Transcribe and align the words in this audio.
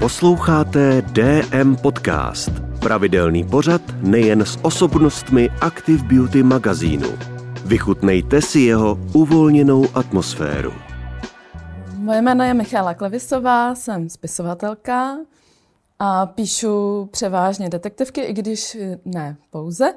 Posloucháte 0.00 1.02
DM 1.02 1.76
Podcast, 1.76 2.50
pravidelný 2.78 3.44
pořad 3.44 3.82
nejen 4.02 4.40
s 4.40 4.58
osobnostmi 4.62 5.50
Active 5.60 6.04
Beauty 6.04 6.42
magazínu. 6.42 7.08
Vychutnejte 7.64 8.42
si 8.42 8.60
jeho 8.60 8.98
uvolněnou 9.14 9.84
atmosféru. 9.94 10.72
Moje 11.94 12.22
jméno 12.22 12.44
je 12.44 12.54
Michála 12.54 12.94
Klevisová, 12.94 13.74
jsem 13.74 14.08
spisovatelka 14.08 15.16
a 15.98 16.26
píšu 16.26 17.08
převážně 17.12 17.68
detektivky, 17.68 18.20
i 18.20 18.32
když 18.32 18.76
ne 19.04 19.36
pouze. 19.50 19.94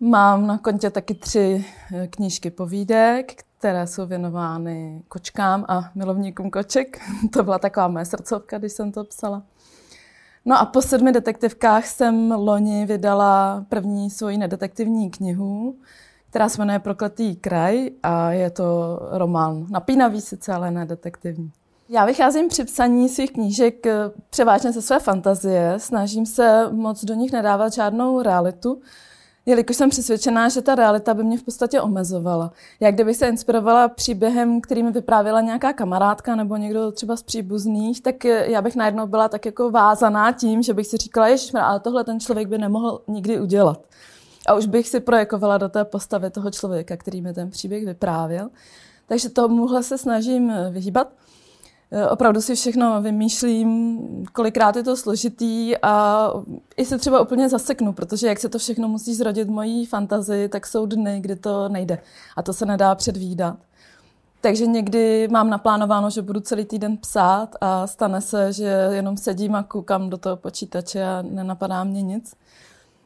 Mám 0.00 0.46
na 0.46 0.58
kontě 0.58 0.90
taky 0.90 1.14
tři 1.14 1.64
knížky 2.10 2.50
povídek, 2.50 3.44
které 3.60 3.86
jsou 3.86 4.06
věnovány 4.06 5.02
kočkám 5.08 5.64
a 5.68 5.90
milovníkům 5.94 6.50
koček. 6.50 6.98
to 7.32 7.42
byla 7.42 7.58
taková 7.58 7.88
moje 7.88 8.04
srdcovka, 8.04 8.58
když 8.58 8.72
jsem 8.72 8.92
to 8.92 9.04
psala. 9.04 9.42
No 10.44 10.58
a 10.58 10.64
po 10.64 10.82
sedmi 10.82 11.12
detektivkách 11.12 11.86
jsem 11.86 12.30
loni 12.30 12.86
vydala 12.86 13.64
první 13.68 14.10
svoji 14.10 14.38
nedetektivní 14.38 15.10
knihu, 15.10 15.76
která 16.30 16.48
se 16.48 16.58
jmenuje 16.62 16.78
Prokletý 16.78 17.36
kraj 17.36 17.90
a 18.02 18.32
je 18.32 18.50
to 18.50 18.98
román 19.10 19.66
napínavý 19.70 20.20
sice, 20.20 20.52
ale 20.52 20.70
ne 20.70 20.86
detektivní. 20.86 21.52
Já 21.88 22.04
vycházím 22.04 22.48
při 22.48 22.64
psaní 22.64 23.08
svých 23.08 23.32
knížek 23.32 23.86
eh, 23.86 23.94
převážně 24.30 24.72
ze 24.72 24.82
své 24.82 25.00
fantazie, 25.00 25.74
snažím 25.76 26.26
se 26.26 26.68
moc 26.72 27.04
do 27.04 27.14
nich 27.14 27.32
nedávat 27.32 27.72
žádnou 27.72 28.22
realitu, 28.22 28.80
jelikož 29.50 29.76
jsem 29.76 29.90
přesvědčená, 29.90 30.48
že 30.48 30.62
ta 30.62 30.74
realita 30.74 31.14
by 31.14 31.24
mě 31.24 31.38
v 31.38 31.42
podstatě 31.42 31.80
omezovala. 31.80 32.52
Jak 32.80 32.94
kdybych 32.94 33.16
se 33.16 33.28
inspirovala 33.28 33.88
příběhem, 33.88 34.60
který 34.60 34.82
mi 34.82 34.92
vyprávěla 34.92 35.40
nějaká 35.40 35.72
kamarádka 35.72 36.36
nebo 36.36 36.56
někdo 36.56 36.92
třeba 36.92 37.16
z 37.16 37.22
příbuzných, 37.22 38.02
tak 38.02 38.24
já 38.24 38.62
bych 38.62 38.76
najednou 38.76 39.06
byla 39.06 39.28
tak 39.28 39.46
jako 39.46 39.70
vázaná 39.70 40.32
tím, 40.32 40.62
že 40.62 40.74
bych 40.74 40.86
si 40.86 40.96
říkala, 40.96 41.36
že 41.36 41.58
ale 41.58 41.80
tohle 41.80 42.04
ten 42.04 42.20
člověk 42.20 42.48
by 42.48 42.58
nemohl 42.58 43.02
nikdy 43.08 43.40
udělat. 43.40 43.80
A 44.46 44.54
už 44.54 44.66
bych 44.66 44.88
si 44.88 45.00
projekovala 45.00 45.58
do 45.58 45.68
té 45.68 45.84
postavy 45.84 46.30
toho 46.30 46.50
člověka, 46.50 46.96
který 46.96 47.22
mi 47.22 47.34
ten 47.34 47.50
příběh 47.50 47.86
vyprávěl. 47.86 48.48
Takže 49.06 49.28
tomuhle 49.28 49.82
se 49.82 49.98
snažím 49.98 50.52
vyhýbat. 50.70 51.08
Eh, 51.92 52.08
opravdu 52.08 52.40
si 52.40 52.54
všechno 52.54 53.02
vymýšlím, 53.02 54.00
kolikrát 54.32 54.76
je 54.76 54.82
to 54.82 54.96
složitý 54.96 55.76
a 55.82 56.26
i 56.76 56.84
se 56.84 56.98
třeba 56.98 57.20
úplně 57.20 57.48
zaseknu, 57.48 57.92
protože 57.92 58.26
jak 58.26 58.40
se 58.40 58.48
to 58.48 58.58
všechno 58.58 58.88
musí 58.88 59.14
zrodit 59.14 59.48
mojí 59.48 59.86
fantazii, 59.86 60.48
tak 60.48 60.66
jsou 60.66 60.86
dny, 60.86 61.20
kdy 61.20 61.36
to 61.36 61.68
nejde 61.68 61.98
a 62.36 62.42
to 62.42 62.52
se 62.52 62.66
nedá 62.66 62.94
předvídat. 62.94 63.56
Takže 64.40 64.66
někdy 64.66 65.28
mám 65.28 65.50
naplánováno, 65.50 66.10
že 66.10 66.22
budu 66.22 66.40
celý 66.40 66.64
týden 66.64 66.96
psát 66.96 67.56
a 67.60 67.86
stane 67.86 68.20
se, 68.20 68.52
že 68.52 68.88
jenom 68.90 69.16
sedím 69.16 69.54
a 69.54 69.62
koukám 69.62 70.10
do 70.10 70.16
toho 70.16 70.36
počítače 70.36 71.04
a 71.04 71.22
nenapadá 71.22 71.84
mě 71.84 72.02
nic. 72.02 72.34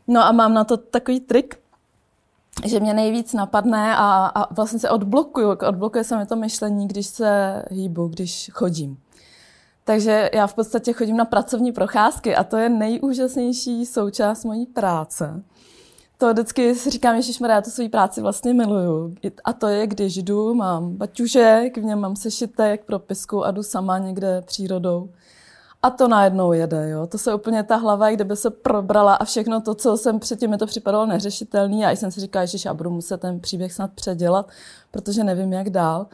No 0.08 0.24
a 0.24 0.32
mám 0.32 0.54
na 0.54 0.64
to 0.64 0.76
takový 0.76 1.20
trik, 1.20 1.58
že 2.64 2.80
mě 2.80 2.94
nejvíc 2.94 3.32
napadne 3.32 3.96
a, 3.96 4.26
a 4.34 4.54
vlastně 4.54 4.78
se 4.78 4.90
odblokuju. 4.90 5.50
Odblokuje 5.68 6.04
se 6.04 6.18
mi 6.18 6.26
to 6.26 6.36
myšlení, 6.36 6.88
když 6.88 7.06
se 7.06 7.62
hýbu, 7.70 8.08
když 8.08 8.50
chodím. 8.54 8.98
Takže 9.84 10.30
já 10.34 10.46
v 10.46 10.54
podstatě 10.54 10.92
chodím 10.92 11.16
na 11.16 11.24
pracovní 11.24 11.72
procházky 11.72 12.36
a 12.36 12.44
to 12.44 12.56
je 12.56 12.68
nejúžasnější 12.68 13.86
součást 13.86 14.44
mojí 14.44 14.66
práce. 14.66 15.42
To 16.18 16.32
vždycky 16.32 16.74
si 16.74 16.90
říkám, 16.90 17.22
že 17.22 17.32
já 17.48 17.62
tu 17.62 17.70
svou 17.70 17.88
práci 17.88 18.20
vlastně 18.20 18.54
miluju. 18.54 19.14
A 19.44 19.52
to 19.52 19.66
je, 19.66 19.86
když 19.86 20.16
jdu, 20.16 20.54
mám 20.54 20.96
baťužek, 20.96 21.78
v 21.78 21.84
něm 21.84 22.00
mám 22.00 22.16
sešitek, 22.16 22.84
propisku 22.84 23.44
a 23.44 23.50
jdu 23.50 23.62
sama 23.62 23.98
někde 23.98 24.42
přírodou 24.42 25.10
a 25.84 25.90
to 25.90 26.08
najednou 26.08 26.52
jede, 26.52 26.90
jo. 26.90 27.06
To 27.06 27.18
se 27.18 27.34
úplně 27.34 27.62
ta 27.62 27.76
hlava, 27.76 28.10
kdyby 28.10 28.36
se 28.36 28.50
probrala 28.50 29.14
a 29.14 29.24
všechno 29.24 29.60
to, 29.60 29.74
co 29.74 29.96
jsem 29.96 30.18
předtím, 30.18 30.50
mi 30.50 30.58
to 30.58 30.66
připadalo 30.66 31.06
neřešitelný 31.06 31.86
a 31.86 31.90
jsem 31.90 32.10
si 32.10 32.20
říkala, 32.20 32.44
že 32.44 32.58
já 32.66 32.74
budu 32.74 32.90
muset 32.90 33.20
ten 33.20 33.40
příběh 33.40 33.72
snad 33.72 33.90
předělat, 33.92 34.48
protože 34.90 35.24
nevím, 35.24 35.52
jak 35.52 35.70
dál. 35.70 36.06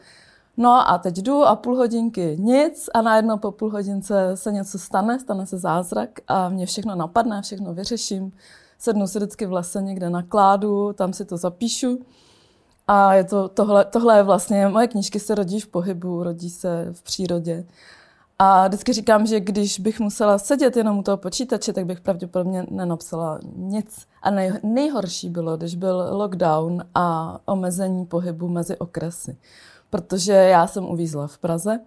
No 0.57 0.89
a 0.89 0.97
teď 0.97 1.17
jdu 1.17 1.43
a 1.43 1.55
půl 1.55 1.75
hodinky 1.75 2.37
nic 2.39 2.89
a 2.93 3.01
najednou 3.01 3.37
po 3.37 3.51
půl 3.51 3.71
hodince 3.71 4.31
se 4.35 4.51
něco 4.51 4.79
stane, 4.79 5.19
stane 5.19 5.45
se 5.45 5.57
zázrak 5.57 6.09
a 6.27 6.49
mě 6.49 6.65
všechno 6.65 6.95
napadne, 6.95 7.41
všechno 7.41 7.73
vyřeším. 7.73 8.31
Sednu 8.79 9.07
si 9.07 9.19
vždycky 9.19 9.45
v 9.45 9.53
lese 9.53 9.81
někde 9.81 10.09
na 10.09 10.23
kládu, 10.23 10.93
tam 10.93 11.13
si 11.13 11.25
to 11.25 11.37
zapíšu. 11.37 11.99
A 12.87 13.13
je 13.13 13.23
to, 13.23 13.49
tohle, 13.49 13.85
tohle 13.85 14.17
je 14.17 14.23
vlastně, 14.23 14.67
moje 14.67 14.87
knížky 14.87 15.19
se 15.19 15.35
rodí 15.35 15.59
v 15.59 15.67
pohybu, 15.67 16.23
rodí 16.23 16.49
se 16.49 16.87
v 16.91 17.03
přírodě. 17.03 17.65
A 18.43 18.67
vždycky 18.67 18.93
říkám, 18.93 19.25
že 19.25 19.39
když 19.39 19.79
bych 19.79 19.99
musela 19.99 20.37
sedět 20.37 20.77
jenom 20.77 20.97
u 20.97 21.03
toho 21.03 21.17
počítače, 21.17 21.73
tak 21.73 21.85
bych 21.85 22.01
pravděpodobně 22.01 22.65
nenapsala 22.69 23.39
nic. 23.55 24.05
A 24.21 24.31
nej, 24.31 24.51
nejhorší 24.63 25.29
bylo, 25.29 25.57
když 25.57 25.75
byl 25.75 26.07
lockdown 26.11 26.83
a 26.95 27.37
omezení 27.45 28.05
pohybu 28.05 28.47
mezi 28.47 28.77
okresy. 28.77 29.37
Protože 29.89 30.33
já 30.33 30.67
jsem 30.67 30.85
uvízla 30.85 31.27
v 31.27 31.37
Praze. 31.37 31.79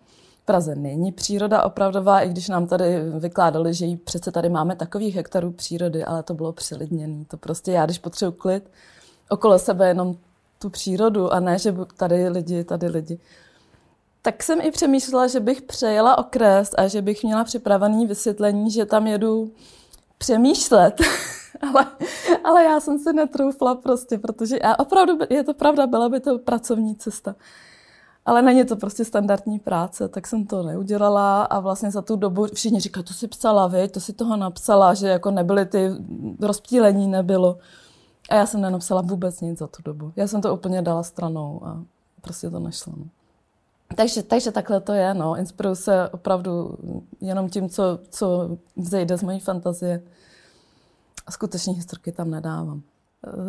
V 0.43 0.45
Praze 0.45 0.75
není 0.75 1.13
příroda 1.13 1.63
opravdová, 1.63 2.21
i 2.21 2.29
když 2.29 2.49
nám 2.49 2.67
tady 2.67 3.11
vykládali, 3.11 3.75
že 3.75 3.87
jí 3.87 3.97
přece 3.97 4.33
tady 4.33 4.49
máme 4.49 4.77
takových 4.77 5.17
hektarů 5.17 5.51
přírody, 5.51 6.05
ale 6.05 6.23
to 6.23 6.35
bylo 6.35 6.53
přelidněné. 6.53 7.25
To 7.29 7.37
prostě 7.37 7.73
já, 7.73 7.85
když 7.85 7.99
potřebuji 7.99 8.33
klid, 8.33 8.71
okolo 9.29 9.59
sebe 9.59 9.89
jenom 9.89 10.15
tu 10.59 10.71
přírodu 10.71 11.33
a 11.33 11.41
ne, 11.41 11.59
že 11.59 11.75
tady 11.97 12.29
lidi, 12.29 12.65
tady 12.65 12.87
lidi 12.87 13.19
tak 14.25 14.43
jsem 14.43 14.61
i 14.61 14.71
přemýšlela, 14.71 15.27
že 15.27 15.41
bych 15.41 15.63
přejela 15.63 16.19
okres 16.19 16.71
a 16.79 16.89
že 16.89 17.03
bych 17.03 17.23
měla 17.23 17.45
připravený 17.45 18.07
vysvětlení, 18.07 18.71
že 18.71 18.87
tam 18.87 19.07
jedu 19.07 19.53
přemýšlet. 20.19 21.01
ale, 21.61 21.87
ale 22.45 22.65
já 22.65 22.81
jsem 22.81 22.99
si 22.99 23.13
netroufla 23.13 23.75
prostě, 23.75 24.19
protože 24.19 24.59
já 24.63 24.77
opravdu, 24.79 25.19
je 25.31 25.45
to 25.45 25.55
pravda, 25.55 25.87
byla 25.87 26.09
by 26.09 26.21
to 26.21 26.39
pracovní 26.39 26.97
cesta. 26.97 27.35
Ale 28.27 28.43
není 28.43 28.65
to 28.65 28.77
prostě 28.77 29.05
standardní 29.05 29.59
práce, 29.59 30.09
tak 30.09 30.27
jsem 30.27 30.47
to 30.47 30.63
neudělala 30.63 31.43
a 31.43 31.61
vlastně 31.61 31.91
za 31.91 32.03
tu 32.03 32.17
dobu 32.17 32.47
všichni 32.55 32.81
říkají, 32.81 33.05
to 33.05 33.15
si 33.15 33.29
psala, 33.29 33.67
vy, 33.67 33.89
to 33.89 34.01
si 34.01 34.13
toho 34.13 34.37
napsala, 34.37 34.95
že 34.95 35.09
jako 35.09 35.31
nebyly 35.31 35.67
ty 35.67 35.91
rozptýlení, 36.41 37.09
nebylo. 37.09 37.59
A 38.31 38.35
já 38.35 38.47
jsem 38.47 38.61
nenapsala 38.61 39.03
vůbec 39.03 39.41
nic 39.41 39.59
za 39.59 39.67
tu 39.67 39.83
dobu. 39.83 40.13
Já 40.17 40.27
jsem 40.27 40.43
to 40.43 40.55
úplně 40.55 40.83
dala 40.83 41.03
stranou 41.03 41.61
a 41.65 41.83
prostě 42.21 42.51
to 42.51 42.59
nešlo. 42.59 42.93
No. 42.97 43.05
Takže, 43.97 44.23
takže 44.23 44.53
takhle 44.53 44.81
to 44.81 44.93
je, 44.93 45.15
no. 45.15 45.37
Inspiruju 45.37 45.75
se 45.75 46.09
opravdu 46.09 46.79
jenom 47.21 47.49
tím, 47.49 47.69
co, 47.69 47.99
co 48.11 48.51
vzejde 48.77 49.17
z 49.17 49.23
mojí 49.23 49.41
fantazie. 49.41 50.03
A 51.27 51.33
skutečně 51.33 51.73
historky 51.73 52.13
tam 52.13 52.31
nedávám. 52.31 52.83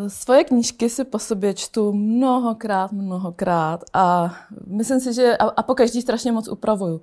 Svoje 0.08 0.44
knížky 0.44 0.90
si 0.90 1.04
po 1.04 1.20
sobě 1.20 1.54
čtu 1.54 1.94
mnohokrát, 1.94 2.92
mnohokrát 2.92 3.84
a 3.94 4.36
myslím 4.68 5.00
si, 5.00 5.14
že 5.14 5.38
a, 5.38 5.44
a 5.46 5.64
po 5.64 5.76
každý 5.76 6.02
strašně 6.02 6.32
moc 6.32 6.48
upravuju. 6.48 7.02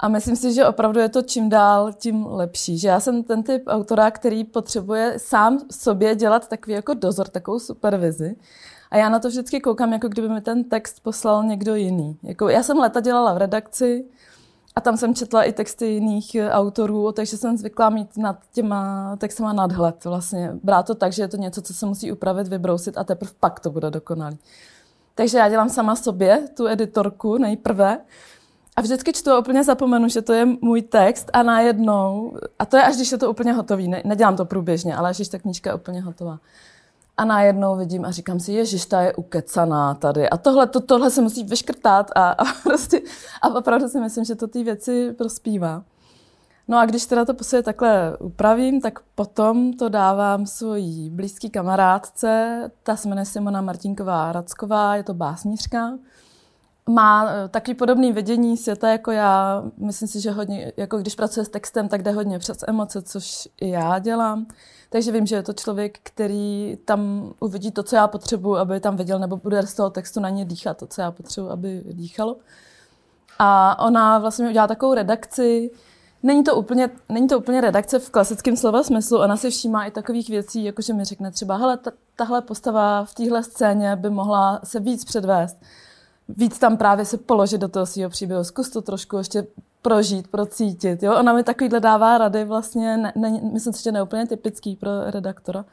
A 0.00 0.08
myslím 0.08 0.36
si, 0.36 0.52
že 0.52 0.66
opravdu 0.66 1.00
je 1.00 1.08
to 1.08 1.22
čím 1.22 1.48
dál, 1.48 1.92
tím 1.92 2.26
lepší. 2.26 2.78
Že 2.78 2.88
já 2.88 3.00
jsem 3.00 3.22
ten 3.22 3.42
typ 3.42 3.62
autora, 3.66 4.10
který 4.10 4.44
potřebuje 4.44 5.14
sám 5.16 5.58
sobě 5.70 6.14
dělat 6.14 6.48
takový 6.48 6.72
jako 6.72 6.94
dozor, 6.94 7.28
takovou 7.28 7.58
supervizi. 7.58 8.36
A 8.90 8.96
já 8.96 9.08
na 9.08 9.18
to 9.18 9.28
vždycky 9.28 9.60
koukám, 9.60 9.92
jako 9.92 10.08
kdyby 10.08 10.28
mi 10.28 10.40
ten 10.40 10.64
text 10.64 11.00
poslal 11.00 11.44
někdo 11.44 11.74
jiný. 11.74 12.18
Jako, 12.22 12.48
já 12.48 12.62
jsem 12.62 12.78
leta 12.78 13.00
dělala 13.00 13.34
v 13.34 13.38
redakci 13.38 14.04
a 14.76 14.80
tam 14.80 14.96
jsem 14.96 15.14
četla 15.14 15.42
i 15.42 15.52
texty 15.52 15.86
jiných 15.86 16.34
eh, 16.34 16.50
autorů, 16.50 17.12
takže 17.12 17.36
jsem 17.36 17.56
zvyklá 17.56 17.90
mít 17.90 18.16
nad 18.16 18.38
těma 18.52 19.16
textama 19.16 19.52
nadhled. 19.52 20.04
Vlastně 20.04 20.50
brát 20.62 20.86
to 20.86 20.94
tak, 20.94 21.12
že 21.12 21.22
je 21.22 21.28
to 21.28 21.36
něco, 21.36 21.62
co 21.62 21.74
se 21.74 21.86
musí 21.86 22.12
upravit, 22.12 22.48
vybrousit 22.48 22.98
a 22.98 23.04
teprve 23.04 23.32
pak 23.40 23.60
to 23.60 23.70
bude 23.70 23.90
dokonalý. 23.90 24.38
Takže 25.14 25.38
já 25.38 25.48
dělám 25.48 25.68
sama 25.68 25.96
sobě 25.96 26.48
tu 26.56 26.66
editorku 26.66 27.38
nejprve 27.38 27.98
a 28.76 28.80
vždycky 28.80 29.12
čtu 29.12 29.30
a 29.30 29.38
úplně 29.38 29.64
zapomenu, 29.64 30.08
že 30.08 30.22
to 30.22 30.32
je 30.32 30.46
můj 30.60 30.82
text 30.82 31.30
a 31.32 31.42
najednou, 31.42 32.36
a 32.58 32.66
to 32.66 32.76
je 32.76 32.82
až 32.82 32.96
když 32.96 33.12
je 33.12 33.18
to 33.18 33.30
úplně 33.30 33.52
hotový, 33.52 33.88
ne, 33.88 34.02
nedělám 34.04 34.36
to 34.36 34.44
průběžně, 34.44 34.96
ale 34.96 35.10
až 35.10 35.16
když 35.16 35.28
ta 35.28 35.38
knížka 35.38 35.70
je 35.70 35.74
úplně 35.74 36.00
hotová 36.00 36.38
a 37.18 37.24
najednou 37.24 37.76
vidím 37.76 38.04
a 38.04 38.10
říkám 38.10 38.40
si, 38.40 38.52
ježiš, 38.52 38.86
ta 38.86 39.00
je 39.00 39.14
ukecaná 39.14 39.94
tady 39.94 40.30
a 40.30 40.36
tohle, 40.36 40.66
to, 40.66 40.80
tohle 40.80 41.10
se 41.10 41.22
musí 41.22 41.44
vyškrtat 41.44 42.10
a, 42.14 42.30
a 42.30 42.44
prostě 42.62 43.00
a 43.42 43.54
opravdu 43.54 43.88
si 43.88 44.00
myslím, 44.00 44.24
že 44.24 44.34
to 44.34 44.48
ty 44.48 44.64
věci 44.64 45.12
prospívá. 45.12 45.82
No 46.68 46.78
a 46.78 46.86
když 46.86 47.06
teda 47.06 47.24
to 47.24 47.34
posledně 47.34 47.62
takhle 47.62 48.16
upravím, 48.20 48.80
tak 48.80 49.00
potom 49.14 49.72
to 49.72 49.88
dávám 49.88 50.46
svojí 50.46 51.10
blízký 51.10 51.50
kamarádce, 51.50 52.62
ta 52.82 52.96
se 52.96 53.08
jmenuje 53.08 53.24
Simona 53.24 53.60
Martinková 53.60 54.32
Racková, 54.32 54.96
je 54.96 55.02
to 55.02 55.14
básnířka. 55.14 55.98
Má 56.88 57.30
eh, 57.30 57.48
taky 57.48 57.74
podobný 57.74 58.12
vidění 58.12 58.56
světa 58.56 58.88
jako 58.88 59.10
já. 59.10 59.62
Myslím 59.76 60.08
si, 60.08 60.20
že 60.20 60.30
hodně, 60.30 60.72
jako 60.76 60.98
když 60.98 61.14
pracuje 61.14 61.44
s 61.44 61.48
textem, 61.48 61.88
tak 61.88 62.02
jde 62.02 62.10
hodně 62.10 62.38
přes 62.38 62.64
emoce, 62.68 63.02
což 63.02 63.48
i 63.60 63.70
já 63.70 63.98
dělám. 63.98 64.46
Takže 64.90 65.12
vím, 65.12 65.26
že 65.26 65.36
je 65.36 65.42
to 65.42 65.52
člověk, 65.52 65.98
který 66.02 66.78
tam 66.84 67.32
uvidí 67.40 67.70
to, 67.70 67.82
co 67.82 67.96
já 67.96 68.08
potřebuji, 68.08 68.56
aby 68.56 68.80
tam 68.80 68.96
viděl, 68.96 69.18
nebo 69.18 69.36
bude 69.36 69.62
z 69.66 69.74
toho 69.74 69.90
textu 69.90 70.20
na 70.20 70.28
ně 70.28 70.44
dýchat 70.44 70.76
to, 70.76 70.86
co 70.86 71.00
já 71.00 71.10
potřebuji, 71.10 71.50
aby 71.50 71.82
dýchalo. 71.92 72.36
A 73.38 73.78
ona 73.86 74.18
vlastně 74.18 74.48
udělá 74.48 74.66
takovou 74.66 74.94
redakci, 74.94 75.70
Není 76.22 76.44
to, 76.44 76.56
úplně, 76.56 76.90
není 77.08 77.28
to 77.28 77.38
úplně 77.38 77.60
redakce 77.60 77.98
v 77.98 78.10
klasickém 78.10 78.56
slova 78.56 78.82
smyslu, 78.82 79.18
ona 79.18 79.36
si 79.36 79.50
všímá 79.50 79.84
i 79.84 79.90
takových 79.90 80.28
věcí, 80.28 80.64
jako 80.64 80.82
že 80.82 80.92
mi 80.92 81.04
řekne 81.04 81.30
třeba, 81.30 81.56
hele, 81.56 81.76
ta, 81.76 81.90
tahle 82.16 82.42
postava 82.42 83.04
v 83.04 83.14
téhle 83.14 83.42
scéně 83.42 83.96
by 83.96 84.10
mohla 84.10 84.60
se 84.64 84.80
víc 84.80 85.04
předvést, 85.04 85.56
víc 86.28 86.58
tam 86.58 86.76
právě 86.76 87.04
se 87.04 87.18
položit 87.18 87.58
do 87.58 87.68
toho 87.68 87.86
svého 87.86 88.10
příběhu, 88.10 88.44
zkus 88.44 88.70
to 88.70 88.82
trošku 88.82 89.16
ještě 89.16 89.46
prožít, 89.82 90.28
procítit. 90.28 91.02
Jo? 91.02 91.16
Ona 91.18 91.32
mi 91.32 91.42
takovýhle 91.42 91.80
dává 91.80 92.18
rady, 92.18 92.44
vlastně, 92.44 92.96
ne, 92.96 93.12
ne, 93.16 93.40
myslím 93.52 93.72
si, 93.72 93.82
že 93.82 93.92
neúplně 93.92 94.26
typický 94.26 94.76
pro 94.76 95.10
redaktora. 95.10 95.64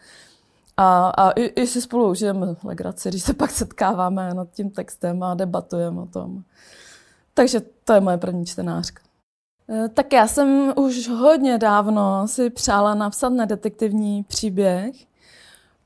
A, 0.77 1.09
a 1.09 1.31
i, 1.31 1.43
i 1.43 1.67
si 1.67 1.81
spolu 1.81 2.09
užijeme 2.09 2.55
legraci, 2.63 3.09
když 3.09 3.23
se 3.23 3.33
pak 3.33 3.51
setkáváme 3.51 4.33
nad 4.33 4.47
tím 4.51 4.69
textem 4.69 5.23
a 5.23 5.33
debatujeme 5.33 6.01
o 6.01 6.05
tom. 6.05 6.43
Takže 7.33 7.61
to 7.83 7.93
je 7.93 8.01
moje 8.01 8.17
první 8.17 8.45
čtenářka. 8.45 9.01
E, 9.69 9.89
tak 9.89 10.13
já 10.13 10.27
jsem 10.27 10.73
už 10.75 11.07
hodně 11.07 11.57
dávno 11.57 12.27
si 12.27 12.49
přála 12.49 12.95
napsat 12.95 13.29
nedetektivní 13.29 14.23
příběh, 14.23 14.95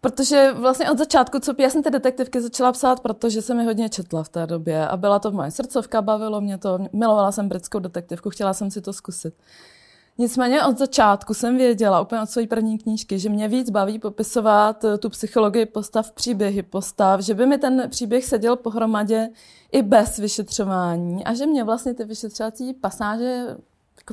protože 0.01 0.51
vlastně 0.53 0.91
od 0.91 0.97
začátku, 0.97 1.39
co 1.39 1.53
já 1.57 1.69
jsem 1.69 1.83
ty 1.83 1.89
detektivky 1.89 2.41
začala 2.41 2.71
psát, 2.71 2.99
protože 2.99 3.41
jsem 3.41 3.59
je 3.59 3.65
hodně 3.65 3.89
četla 3.89 4.23
v 4.23 4.29
té 4.29 4.47
době 4.47 4.87
a 4.87 4.97
byla 4.97 5.19
to 5.19 5.31
moje 5.31 5.51
srdcovka, 5.51 6.01
bavilo 6.01 6.41
mě 6.41 6.57
to, 6.57 6.79
milovala 6.93 7.31
jsem 7.31 7.49
britskou 7.49 7.79
detektivku, 7.79 8.29
chtěla 8.29 8.53
jsem 8.53 8.71
si 8.71 8.81
to 8.81 8.93
zkusit. 8.93 9.33
Nicméně 10.17 10.63
od 10.63 10.77
začátku 10.77 11.33
jsem 11.33 11.57
věděla, 11.57 12.01
úplně 12.01 12.21
od 12.21 12.29
své 12.29 12.47
první 12.47 12.77
knížky, 12.77 13.19
že 13.19 13.29
mě 13.29 13.47
víc 13.47 13.69
baví 13.69 13.99
popisovat 13.99 14.83
eh, 14.83 14.97
tu 14.97 15.09
psychologii 15.09 15.65
postav, 15.65 16.11
příběhy 16.11 16.63
postav, 16.63 17.19
že 17.19 17.33
by 17.33 17.45
mi 17.45 17.57
ten 17.57 17.87
příběh 17.89 18.25
seděl 18.25 18.55
pohromadě 18.55 19.29
i 19.71 19.81
bez 19.81 20.17
vyšetřování 20.17 21.25
a 21.25 21.33
že 21.33 21.45
mě 21.45 21.63
vlastně 21.63 21.93
ty 21.93 22.05
vyšetřovací 22.05 22.73
pasáže 22.73 23.55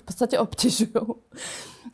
v 0.00 0.02
podstatě 0.04 0.38
obtěžují 0.38 0.90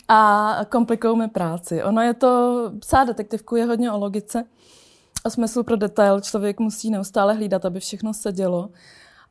a 0.08 0.56
komplikují 0.68 1.18
mi 1.18 1.28
práci. 1.28 1.82
Ono 1.82 2.02
je 2.02 2.14
to, 2.14 2.72
psát 2.78 3.04
detektivku 3.04 3.56
je 3.56 3.64
hodně 3.64 3.92
o 3.92 3.98
logice, 3.98 4.44
o 5.24 5.30
smyslu 5.30 5.62
pro 5.62 5.76
detail. 5.76 6.20
Člověk 6.20 6.60
musí 6.60 6.90
neustále 6.90 7.34
hlídat, 7.34 7.64
aby 7.64 7.80
všechno 7.80 8.14
sedělo. 8.14 8.68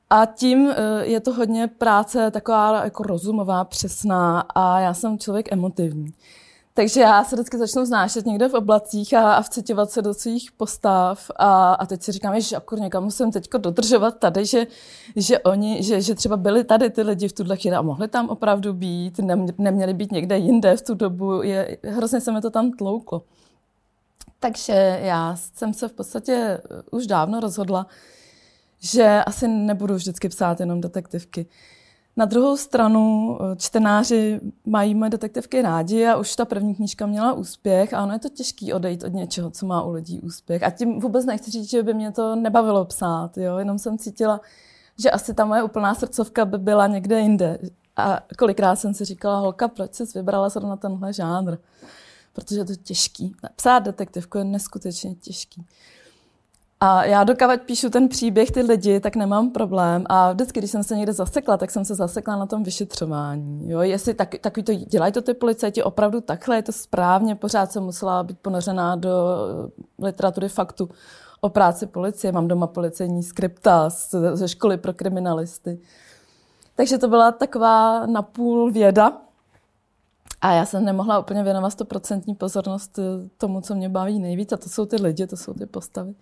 A 0.10 0.26
tím 0.26 0.70
eh, 0.70 1.06
je 1.06 1.20
to 1.20 1.34
hodně 1.34 1.68
práce 1.68 2.32
taková 2.32 2.84
jako 2.84 3.04
rozumová, 3.04 3.66
přesná 3.66 4.40
a 4.40 4.80
já 4.80 4.94
jsem 4.94 5.20
člověk 5.20 5.52
emotivní. 5.52 6.14
Takže 6.74 7.02
já 7.02 7.24
se 7.24 7.36
vždycky 7.36 7.58
začnu 7.58 7.86
znášet 7.86 8.26
někde 8.26 8.48
v 8.48 8.54
oblacích 8.54 9.14
a, 9.14 9.34
a 9.34 9.42
vciťovat 9.42 9.92
se 9.92 10.02
do 10.02 10.14
svých 10.14 10.52
postav 10.52 11.32
a, 11.36 11.74
a 11.74 11.86
teď 11.86 12.04
si 12.04 12.12
říkám, 12.12 12.42
že 12.42 12.56
akur 12.56 12.80
někam 12.80 13.04
musím 13.04 13.32
teď 13.32 13.50
dodržovat 13.58 14.20
tady, 14.20 14.46
že, 14.46 14.68
že 15.16 15.40
oni, 15.40 15.84
že, 15.84 16.02
že 16.02 16.16
třeba 16.16 16.38
byli 16.38 16.64
tady 16.64 16.90
ty 16.90 17.02
lidi 17.02 17.28
v 17.28 17.34
tuhle 17.34 17.58
chvíli 17.58 17.76
a 17.76 17.82
mohli 17.82 18.08
tam 18.08 18.30
opravdu 18.30 18.74
být, 18.74 19.20
neměli 19.58 19.94
být 19.94 20.12
někde 20.12 20.38
jinde 20.38 20.78
v 20.78 20.82
tu 20.82 20.94
dobu, 20.94 21.44
je, 21.44 21.78
hrozně 21.84 22.22
se 22.22 22.32
mi 22.32 22.42
to 22.42 22.50
tam 22.50 22.72
tlouklo. 22.72 23.24
Takže 24.40 25.00
já 25.04 25.36
jsem 25.36 25.74
se 25.74 25.88
v 25.88 25.94
podstatě 25.94 26.62
už 26.92 27.08
dávno 27.08 27.40
rozhodla, 27.40 27.88
že 28.80 29.24
asi 29.26 29.48
nebudu 29.48 29.96
vždycky 29.96 30.30
psát 30.30 30.60
jenom 30.60 30.82
detektivky. 30.82 31.46
Na 32.22 32.26
druhou 32.26 32.58
stranu 32.58 33.38
eh, 33.42 33.56
čtenáři 33.56 34.40
mají 34.66 34.96
moje 34.96 35.10
detektivky 35.10 35.62
rádi 35.62 36.08
a 36.08 36.18
už 36.18 36.36
ta 36.36 36.46
první 36.46 36.76
knížka 36.76 37.06
měla 37.06 37.34
úspěch 37.34 37.94
a 37.94 38.04
ono 38.04 38.14
je 38.14 38.20
to 38.20 38.30
těžký 38.30 38.74
odejít 38.74 39.04
od 39.04 39.14
něčeho, 39.14 39.52
co 39.52 39.66
má 39.66 39.84
u 39.84 39.92
lidí 39.92 40.20
úspěch. 40.22 40.64
A 40.64 40.70
tím 40.70 41.00
vůbec 41.00 41.26
nechci 41.26 41.52
říct, 41.52 41.70
že 41.70 41.84
by 41.84 41.94
mě 41.94 42.12
to 42.12 42.36
nebavilo 42.36 42.86
psát, 42.86 43.38
jo? 43.38 43.58
jenom 43.58 43.80
jsem 43.80 43.98
cítila, 43.98 44.42
že 45.00 45.12
asi 45.12 45.34
ta 45.34 45.46
moje 45.46 45.64
úplná 45.64 45.96
srdcovka 45.96 46.46
by 46.46 46.58
byla 46.58 46.88
někde 46.88 47.20
jinde. 47.20 47.60
A 47.96 48.20
kolikrát 48.38 48.76
jsem 48.76 48.94
si 48.94 49.06
říkala, 49.06 49.40
holka, 49.40 49.68
proč 49.68 49.94
jsi 49.94 50.04
vybrala 50.16 50.50
na 50.64 50.76
tenhle 50.76 51.14
žánr? 51.14 51.58
Protože 52.34 52.60
je 52.60 52.66
to 52.66 52.76
těžký. 52.76 53.36
Psát 53.56 53.80
detektivku 53.80 54.38
je 54.38 54.44
neskutečně 54.44 55.16
těžký. 55.16 55.66
A 56.84 57.06
já 57.06 57.24
dokávat 57.24 57.62
píšu 57.62 57.90
ten 57.90 58.08
příběh, 58.08 58.52
ty 58.52 58.62
lidi, 58.62 59.00
tak 59.00 59.16
nemám 59.16 59.50
problém. 59.50 60.04
A 60.10 60.32
vždycky, 60.32 60.60
když 60.60 60.72
jsem 60.72 60.84
se 60.84 60.96
někde 60.96 61.14
zasekla, 61.14 61.58
tak 61.58 61.72
jsem 61.72 61.86
se 61.86 61.96
zasekla 61.96 62.36
na 62.36 62.46
tom 62.46 62.64
vyšetřování. 62.64 63.70
Jo? 63.70 63.80
Jestli 63.82 64.14
tak, 64.14 64.36
takový 64.42 64.64
to, 64.64 64.74
dělají 64.74 65.14
to 65.14 65.22
ty 65.22 65.34
policajti 65.34 65.84
opravdu 65.84 66.22
takhle, 66.22 66.56
je 66.56 66.64
to 66.64 66.72
správně, 66.72 67.36
pořád 67.36 67.72
jsem 67.72 67.84
musela 67.84 68.24
být 68.24 68.40
ponořená 68.40 68.96
do 68.96 69.12
literatury 70.00 70.50
faktu 70.50 70.90
o 71.42 71.50
práci 71.50 71.88
policie. 71.88 72.32
Mám 72.32 72.48
doma 72.48 72.68
policejní 72.68 73.24
skripta 73.24 73.90
ze 74.34 74.48
školy 74.48 74.78
pro 74.78 74.94
kriminalisty. 74.94 75.80
Takže 76.76 76.98
to 76.98 77.08
byla 77.08 77.32
taková 77.32 78.06
napůl 78.06 78.72
věda. 78.72 79.18
A 80.42 80.52
já 80.52 80.66
jsem 80.66 80.86
nemohla 80.86 81.20
úplně 81.20 81.44
věnovat 81.44 81.70
stoprocentní 81.70 82.36
pozornost 82.36 83.00
tomu, 83.38 83.62
co 83.62 83.76
mě 83.76 83.90
baví 83.90 84.20
nejvíc, 84.20 84.54
a 84.54 84.58
to 84.58 84.70
jsou 84.70 84.86
ty 84.86 84.96
lidi, 84.96 85.28
to 85.28 85.38
jsou 85.38 85.54
ty 85.54 85.66
postavy. 85.66 86.14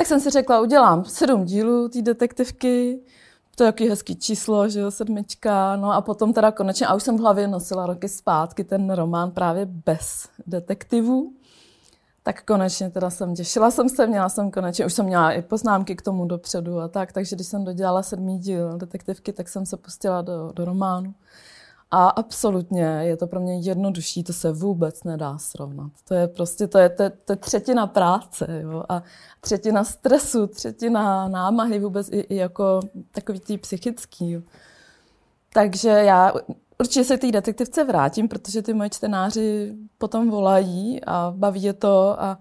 Tak 0.00 0.06
jsem 0.06 0.20
si 0.20 0.30
řekla, 0.30 0.60
udělám 0.60 1.04
sedm 1.04 1.44
dílů 1.44 1.88
té 1.88 2.02
detektivky, 2.02 3.00
to 3.56 3.62
je 3.62 3.66
jaký 3.66 3.88
hezký 3.88 4.16
číslo, 4.16 4.68
že 4.68 4.80
jo, 4.80 4.90
sedmička, 4.90 5.76
no 5.76 5.92
a 5.92 6.00
potom 6.00 6.32
teda 6.32 6.50
konečně, 6.52 6.86
a 6.86 6.94
už 6.94 7.02
jsem 7.02 7.16
v 7.16 7.20
hlavě 7.20 7.48
nosila 7.48 7.86
roky 7.86 8.08
zpátky 8.08 8.64
ten 8.64 8.90
román 8.90 9.30
právě 9.30 9.66
bez 9.66 10.28
detektivů, 10.46 11.32
tak 12.22 12.44
konečně 12.44 12.90
teda 12.90 13.10
jsem 13.10 13.34
těšila 13.34 13.70
jsem 13.70 13.88
se, 13.88 14.06
měla 14.06 14.28
jsem 14.28 14.50
konečně, 14.50 14.86
už 14.86 14.92
jsem 14.92 15.06
měla 15.06 15.32
i 15.32 15.42
poznámky 15.42 15.96
k 15.96 16.02
tomu 16.02 16.24
dopředu 16.24 16.80
a 16.80 16.88
tak, 16.88 17.12
takže 17.12 17.36
když 17.36 17.46
jsem 17.46 17.64
dodělala 17.64 18.02
sedmý 18.02 18.38
díl 18.38 18.78
detektivky, 18.78 19.32
tak 19.32 19.48
jsem 19.48 19.66
se 19.66 19.76
pustila 19.76 20.22
do, 20.22 20.52
do 20.54 20.64
románu. 20.64 21.14
A 21.90 22.08
absolutně 22.08 22.82
je 22.82 23.16
to 23.16 23.26
pro 23.26 23.40
mě 23.40 23.60
jednodušší, 23.60 24.24
to 24.24 24.32
se 24.32 24.52
vůbec 24.52 25.04
nedá 25.04 25.38
srovnat. 25.38 25.92
To 26.08 26.14
je 26.14 26.28
prostě, 26.28 26.66
to 26.66 26.78
je, 26.78 26.88
to 26.88 27.02
je, 27.02 27.10
to 27.10 27.32
je 27.32 27.36
třetina 27.36 27.86
práce 27.86 28.60
jo? 28.62 28.84
a 28.88 29.02
třetina 29.40 29.84
stresu, 29.84 30.46
třetina 30.46 31.28
námahy 31.28 31.78
vůbec 31.78 32.08
i, 32.12 32.18
i 32.18 32.36
jako 32.36 32.80
takový 33.10 33.40
tý 33.40 33.58
psychický. 33.58 34.30
Jo? 34.30 34.40
Takže 35.52 35.88
já 35.88 36.32
určitě 36.80 37.04
se 37.04 37.18
té 37.18 37.32
detektivce 37.32 37.84
vrátím, 37.84 38.28
protože 38.28 38.62
ty 38.62 38.74
moje 38.74 38.90
čtenáři 38.90 39.74
potom 39.98 40.30
volají 40.30 41.04
a 41.04 41.34
baví 41.36 41.62
je 41.62 41.72
to 41.72 42.22
a 42.22 42.38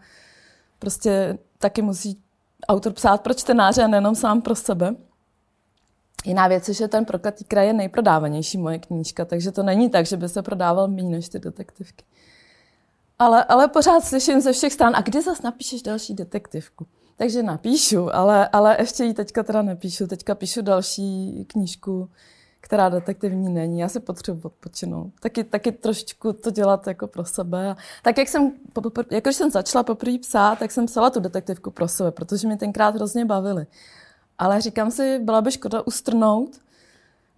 prostě 0.79 1.37
taky 1.57 1.81
musí 1.81 2.21
autor 2.67 2.93
psát 2.93 3.21
pro 3.21 3.33
čtenáře 3.33 3.83
a 3.83 3.87
nejenom 3.87 4.15
sám 4.15 4.41
pro 4.41 4.55
sebe. 4.55 4.95
Jiná 6.25 6.47
věc 6.47 6.67
je, 6.67 6.73
že 6.73 6.87
ten 6.87 7.05
prokletý 7.05 7.43
kraj 7.43 7.67
je 7.67 7.73
nejprodávanější 7.73 8.57
moje 8.57 8.79
knížka, 8.79 9.25
takže 9.25 9.51
to 9.51 9.63
není 9.63 9.89
tak, 9.89 10.05
že 10.05 10.17
by 10.17 10.29
se 10.29 10.41
prodával 10.41 10.87
méně 10.87 11.15
než 11.15 11.29
ty 11.29 11.39
detektivky. 11.39 12.05
Ale, 13.19 13.43
ale 13.43 13.67
pořád 13.67 14.03
slyším 14.03 14.41
ze 14.41 14.53
všech 14.53 14.73
stran, 14.73 14.95
a 14.95 15.01
kdy 15.01 15.21
zase 15.21 15.43
napíšeš 15.43 15.81
další 15.81 16.13
detektivku? 16.13 16.85
Takže 17.19 17.43
napíšu, 17.43 18.15
ale, 18.15 18.47
ale 18.47 18.75
ještě 18.79 19.03
ji 19.03 19.13
teďka 19.13 19.43
teda 19.43 19.61
nepíšu. 19.61 20.07
Teďka 20.07 20.35
píšu 20.35 20.61
další 20.61 21.45
knížku, 21.47 22.09
která 22.61 22.89
detektivní 22.89 23.53
není. 23.53 23.79
Já 23.79 23.89
si 23.89 23.99
potřebuji 23.99 24.41
odpočinout. 24.43 25.11
Taky, 25.19 25.43
taky 25.43 25.71
trošičku 25.71 26.33
to 26.33 26.51
dělat 26.51 26.87
jako 26.87 27.07
pro 27.07 27.25
sebe. 27.25 27.75
Tak 28.03 28.17
jak 28.17 28.27
jsem, 28.27 28.51
jak 29.11 29.23
když 29.23 29.35
jsem 29.35 29.51
začala 29.51 29.83
poprvé 29.83 30.17
psát, 30.19 30.59
tak 30.59 30.71
jsem 30.71 30.85
psala 30.85 31.09
tu 31.09 31.19
detektivku 31.19 31.71
pro 31.71 31.87
sebe, 31.87 32.11
protože 32.11 32.47
mě 32.47 32.57
tenkrát 32.57 32.95
hrozně 32.95 33.25
bavily. 33.25 33.65
Ale 34.39 34.61
říkám 34.61 34.91
si, 34.91 35.19
byla 35.19 35.41
by 35.41 35.51
škoda 35.51 35.81
ustrnout 35.81 36.49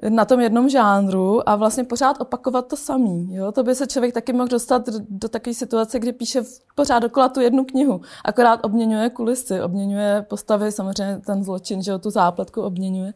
na 0.09 0.25
tom 0.25 0.39
jednom 0.39 0.69
žánru 0.69 1.49
a 1.49 1.55
vlastně 1.55 1.83
pořád 1.83 2.21
opakovat 2.21 2.67
to 2.67 2.77
samý. 2.77 3.35
Jo? 3.35 3.51
To 3.51 3.63
by 3.63 3.75
se 3.75 3.87
člověk 3.87 4.13
taky 4.13 4.33
mohl 4.33 4.47
dostat 4.47 4.89
do 5.09 5.29
takové 5.29 5.53
situace, 5.53 5.99
kdy 5.99 6.13
píše 6.13 6.43
pořád 6.75 6.99
dokola 6.99 7.29
tu 7.29 7.41
jednu 7.41 7.65
knihu. 7.65 8.01
Akorát 8.25 8.65
obměňuje 8.65 9.09
kulisy, 9.09 9.61
obměňuje 9.61 10.25
postavy, 10.29 10.71
samozřejmě 10.71 11.21
ten 11.25 11.43
zločin, 11.43 11.83
že 11.83 11.91
jo, 11.91 11.99
tu 11.99 12.09
zápletku 12.09 12.61
obměňuje. 12.61 13.13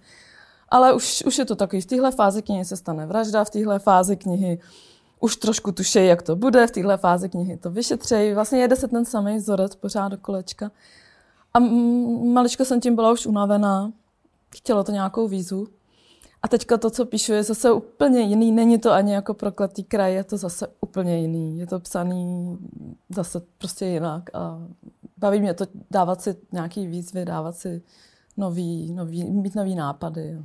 Ale 0.69 0.93
už, 0.93 1.23
už 1.27 1.37
je 1.37 1.45
to 1.45 1.55
takový, 1.55 1.81
v 1.81 1.85
téhle 1.85 2.11
fázi 2.11 2.41
knihy 2.41 2.65
se 2.65 2.77
stane 2.77 3.05
vražda, 3.05 3.43
v 3.43 3.49
téhle 3.49 3.79
fázi 3.79 4.17
knihy 4.17 4.59
už 5.19 5.35
trošku 5.35 5.71
tušejí, 5.71 6.07
jak 6.07 6.21
to 6.21 6.35
bude, 6.35 6.67
v 6.67 6.71
téhle 6.71 6.97
fázi 6.97 7.29
knihy 7.29 7.57
to 7.57 7.71
vyšetřejí. 7.71 8.33
Vlastně 8.33 8.59
jede 8.59 8.75
se 8.75 8.87
ten 8.87 9.05
samý 9.05 9.37
vzorec 9.37 9.75
pořád 9.75 10.07
do 10.07 10.17
kolečka. 10.17 10.71
A 11.55 11.59
maličko 12.33 12.65
jsem 12.65 12.81
tím 12.81 12.95
byla 12.95 13.11
už 13.11 13.25
unavená. 13.25 13.93
Chtělo 14.55 14.83
to 14.83 14.91
nějakou 14.91 15.27
vízu. 15.27 15.67
A 16.41 16.47
teďka 16.47 16.77
to, 16.77 16.89
co 16.89 17.05
píšu, 17.05 17.33
je 17.33 17.43
zase 17.43 17.71
úplně 17.71 18.21
jiný. 18.21 18.51
Není 18.51 18.77
to 18.77 18.91
ani 18.91 19.13
jako 19.13 19.33
prokletý 19.33 19.83
kraj, 19.83 20.13
je 20.13 20.23
to 20.23 20.37
zase 20.37 20.67
úplně 20.81 21.19
jiný. 21.19 21.59
Je 21.59 21.67
to 21.67 21.79
psaný 21.79 22.57
zase 23.09 23.41
prostě 23.57 23.85
jinak. 23.85 24.29
A 24.33 24.67
baví 25.17 25.39
mě 25.39 25.53
to 25.53 25.65
dávat 25.91 26.21
si 26.21 26.35
nějaký 26.51 26.87
výzvy, 26.87 27.25
dávat 27.25 27.55
si 27.55 27.81
nový, 28.37 28.91
nový, 28.91 29.23
mít 29.23 29.55
nový 29.55 29.75
nápady 29.75 30.37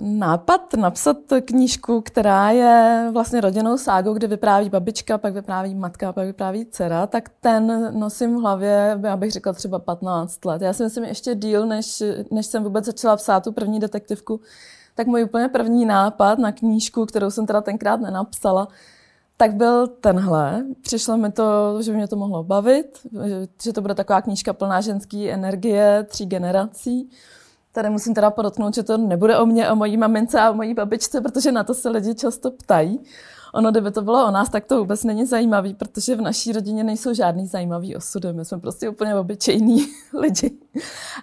nápad 0.00 0.74
napsat 0.74 1.16
knížku, 1.44 2.00
která 2.00 2.50
je 2.50 3.08
vlastně 3.12 3.40
rodinnou 3.40 3.78
ságou, 3.78 4.14
kde 4.14 4.26
vypráví 4.26 4.70
babička, 4.70 5.18
pak 5.18 5.34
vypráví 5.34 5.74
matka, 5.74 6.12
pak 6.12 6.26
vypráví 6.26 6.66
dcera, 6.66 7.06
tak 7.06 7.28
ten 7.40 7.88
nosím 7.98 8.36
v 8.36 8.40
hlavě, 8.40 9.00
já 9.02 9.16
bych 9.16 9.32
řekla 9.32 9.52
třeba 9.52 9.78
15 9.78 10.44
let. 10.44 10.62
Já 10.62 10.72
si 10.72 10.82
myslím 10.82 11.04
ještě 11.04 11.34
díl, 11.34 11.66
než, 11.66 12.02
než 12.30 12.46
jsem 12.46 12.64
vůbec 12.64 12.84
začala 12.84 13.16
psát 13.16 13.44
tu 13.44 13.52
první 13.52 13.80
detektivku, 13.80 14.40
tak 14.94 15.06
můj 15.06 15.24
úplně 15.24 15.48
první 15.48 15.86
nápad 15.86 16.38
na 16.38 16.52
knížku, 16.52 17.06
kterou 17.06 17.30
jsem 17.30 17.46
teda 17.46 17.60
tenkrát 17.60 18.00
nenapsala, 18.00 18.68
tak 19.36 19.54
byl 19.54 19.86
tenhle. 19.86 20.64
Přišlo 20.82 21.16
mi 21.16 21.32
to, 21.32 21.82
že 21.82 21.92
mě 21.92 22.08
to 22.08 22.16
mohlo 22.16 22.44
bavit, 22.44 22.98
že 23.62 23.72
to 23.72 23.80
bude 23.80 23.94
taková 23.94 24.22
knížka 24.22 24.52
plná 24.52 24.80
ženské 24.80 25.30
energie 25.30 26.06
tří 26.08 26.26
generací. 26.26 27.10
Tady 27.72 27.90
musím 27.90 28.14
teda 28.14 28.30
podotknout, 28.30 28.74
že 28.74 28.82
to 28.82 28.96
nebude 28.96 29.38
o 29.38 29.46
mě, 29.46 29.70
o 29.70 29.76
mojí 29.76 29.96
mamince 29.96 30.40
a 30.40 30.50
o 30.50 30.54
mojí 30.54 30.74
babičce, 30.74 31.20
protože 31.20 31.52
na 31.52 31.64
to 31.64 31.74
se 31.74 31.88
lidi 31.88 32.14
často 32.14 32.50
ptají. 32.50 33.00
Ono, 33.54 33.70
kdyby 33.70 33.90
to 33.90 34.02
bylo 34.02 34.26
o 34.26 34.30
nás, 34.30 34.48
tak 34.48 34.64
to 34.64 34.78
vůbec 34.78 35.04
není 35.04 35.26
zajímavý, 35.26 35.74
protože 35.74 36.16
v 36.16 36.20
naší 36.20 36.52
rodině 36.52 36.84
nejsou 36.84 37.14
žádný 37.14 37.46
zajímavý 37.46 37.96
osudy. 37.96 38.32
My 38.32 38.44
jsme 38.44 38.58
prostě 38.58 38.88
úplně 38.88 39.14
obyčejní 39.14 39.86
lidi. 40.18 40.50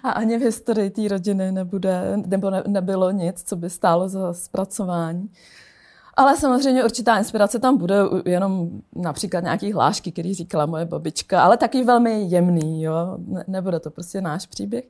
A 0.02 0.10
ani 0.10 0.38
v 0.38 0.42
historii 0.42 0.90
té 0.90 1.08
rodiny 1.08 1.52
nebude, 1.52 2.12
nebo 2.26 2.50
ne, 2.50 2.62
nebylo 2.66 3.10
nic, 3.10 3.42
co 3.42 3.56
by 3.56 3.70
stálo 3.70 4.08
za 4.08 4.32
zpracování. 4.32 5.30
Ale 6.16 6.36
samozřejmě 6.36 6.84
určitá 6.84 7.18
inspirace 7.18 7.58
tam 7.58 7.76
bude, 7.76 7.96
jenom 8.24 8.70
například 8.96 9.44
nějaký 9.44 9.72
hlášky, 9.72 10.12
který 10.12 10.34
říkala 10.34 10.66
moje 10.66 10.84
babička, 10.84 11.42
ale 11.42 11.56
taky 11.56 11.84
velmi 11.84 12.22
jemný, 12.22 12.82
jo. 12.82 13.18
Ne, 13.26 13.44
nebude 13.46 13.80
to 13.80 13.90
prostě 13.90 14.20
náš 14.20 14.46
příběh. 14.46 14.84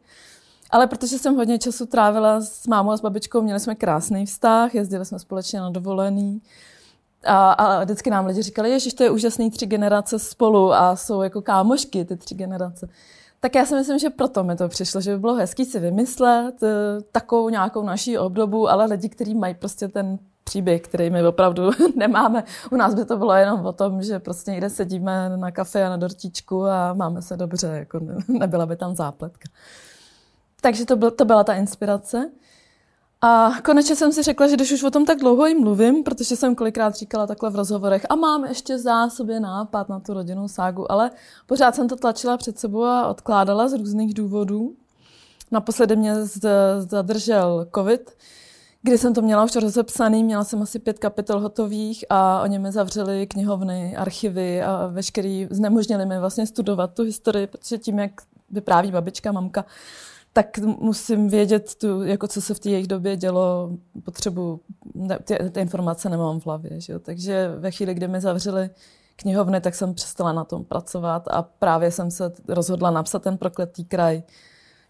Ale 0.71 0.87
protože 0.87 1.19
jsem 1.19 1.37
hodně 1.37 1.59
času 1.59 1.87
trávila 1.87 2.41
s 2.41 2.67
mámou 2.67 2.91
a 2.91 2.97
s 2.97 3.01
babičkou, 3.01 3.43
měli 3.43 3.61
jsme 3.61 3.75
krásný 3.75 4.27
vztah, 4.27 4.75
jezdili 4.75 5.05
jsme 5.05 5.19
společně 5.19 5.61
na 5.61 5.71
dovolený. 5.71 6.43
A, 7.25 7.53
a 7.53 7.85
vždycky 7.85 8.11
nám 8.11 8.27
lidi 8.27 8.43
říkali, 8.43 8.81
že 8.81 8.95
to 8.95 9.03
je 9.03 9.11
úžasný 9.11 9.51
tři 9.51 9.67
generace 9.67 10.19
spolu 10.19 10.73
a 10.73 10.97
jsou 10.97 11.23
jako 11.23 11.43
kámošky 11.43 12.05
ty 12.05 12.17
tři 12.17 12.35
generace. 12.35 12.89
Tak 13.41 13.55
já 13.55 13.67
si 13.67 13.75
myslím, 13.75 13.99
že 13.99 14.11
proto 14.11 14.45
mi 14.45 14.57
to 14.57 14.69
přišlo, 14.69 15.01
že 15.01 15.13
by 15.13 15.19
bylo 15.19 15.35
hezký 15.35 15.65
si 15.65 15.81
vymyslet 15.81 16.63
eh, 16.63 16.69
takovou 17.13 17.49
nějakou 17.49 17.83
naší 17.83 18.19
obdobu, 18.19 18.69
ale 18.69 18.87
lidi, 18.87 19.09
kteří 19.09 19.35
mají 19.35 19.55
prostě 19.55 19.89
ten 19.89 20.19
příběh, 20.45 20.81
který 20.81 21.11
my 21.11 21.27
opravdu 21.27 21.71
nemáme. 21.97 22.45
U 22.73 22.77
nás 22.77 22.95
by 22.95 23.05
to 23.05 23.17
bylo 23.17 23.33
jenom 23.35 23.67
o 23.67 23.73
tom, 23.73 24.03
že 24.03 24.19
prostě 24.19 24.51
někde 24.51 24.71
sedíme 24.71 25.37
na 25.37 25.51
kafe 25.51 25.85
a 25.85 25.89
na 25.89 25.97
dortičku 25.97 26.67
a 26.67 26.95
máme 26.95 27.23
se 27.23 27.37
dobře, 27.37 27.67
jako 27.67 28.01
nebyla 28.29 28.67
by 28.67 28.77
tam 28.77 28.97
zápletka. 28.97 29.49
Takže 30.61 30.85
to, 30.85 30.97
byl, 30.97 31.11
to 31.11 31.25
byla 31.25 31.45
ta 31.45 31.55
inspirace. 31.55 32.31
A 33.21 33.51
konečně 33.65 33.97
jsem 33.97 34.13
si 34.13 34.23
řekla, 34.23 34.49
že 34.49 34.57
když 34.57 34.73
už 34.73 34.83
o 34.83 34.91
tom 34.91 35.05
tak 35.05 35.19
dlouho 35.19 35.47
jim 35.47 35.61
mluvím, 35.61 36.05
protože 36.05 36.37
jsem 36.37 36.55
kolikrát 36.55 36.95
říkala 36.95 37.27
takhle 37.27 37.51
v 37.51 37.57
rozhovorech 37.57 38.07
a 38.09 38.17
mám 38.17 38.45
ještě 38.45 38.75
v 38.75 38.79
zásobě 38.79 39.41
nápad 39.41 39.89
na 39.89 40.01
tu 40.01 40.15
rodinnou 40.15 40.49
ságu, 40.49 40.93
ale 40.93 41.11
pořád 41.47 41.75
jsem 41.75 41.89
to 41.89 41.97
tlačila 41.97 42.37
před 42.37 42.59
sebou 42.59 42.85
a 42.85 43.09
odkládala 43.09 43.69
z 43.69 43.73
různých 43.73 44.15
důvodů. 44.15 44.73
Naposledy 45.51 45.97
mě 45.97 46.15
zadržel 46.79 47.67
covid, 47.75 48.11
kdy 48.83 48.99
jsem 48.99 49.15
to 49.15 49.23
měla 49.23 49.45
už 49.45 49.57
rozepsaný, 49.57 50.25
měla 50.25 50.45
jsem 50.45 50.63
asi 50.63 50.79
pět 50.79 50.99
kapitol 50.99 51.41
hotových 51.41 52.05
a 52.11 52.43
oni 52.43 52.59
mi 52.59 52.73
zavřeli 52.73 53.27
knihovny, 53.27 53.97
archivy 53.97 54.63
a 54.63 54.87
veškerý, 54.87 55.49
znemožnili 55.51 56.07
mi 56.07 56.19
vlastně 56.19 56.47
studovat 56.47 56.95
tu 56.95 57.03
historii, 57.03 57.47
protože 57.47 57.79
tím, 57.79 57.99
jak 57.99 58.11
vypráví 58.51 58.93
babička, 58.93 59.33
mamka, 59.33 59.65
tak 60.33 60.59
musím 60.59 61.29
vědět, 61.29 61.75
tu, 61.75 62.03
jako 62.03 62.29
co 62.29 62.43
se 62.43 62.55
v 62.55 62.59
té 62.61 62.71
jejich 62.71 62.87
době 62.87 63.17
dělo, 63.17 63.71
potřebu, 64.05 64.61
ne, 64.95 65.19
ty, 65.19 65.51
ty 65.51 65.61
informace 65.61 66.09
nemám 66.09 66.41
v 66.41 66.47
hlavě. 66.47 66.81
Že 66.81 66.93
jo? 66.93 66.99
Takže 66.99 67.49
ve 67.59 67.71
chvíli, 67.71 67.95
kdy 67.95 68.09
mi 68.09 68.21
zavřeli 68.21 68.71
knihovny, 69.17 69.61
tak 69.61 69.75
jsem 69.75 69.95
přestala 69.95 70.33
na 70.33 70.45
tom 70.45 70.65
pracovat 70.65 71.29
a 71.29 71.43
právě 71.43 71.91
jsem 71.91 72.11
se 72.11 72.33
rozhodla 72.49 72.91
napsat 72.91 73.23
ten 73.23 73.39
prokletý 73.39 73.85
kraj. 73.85 74.23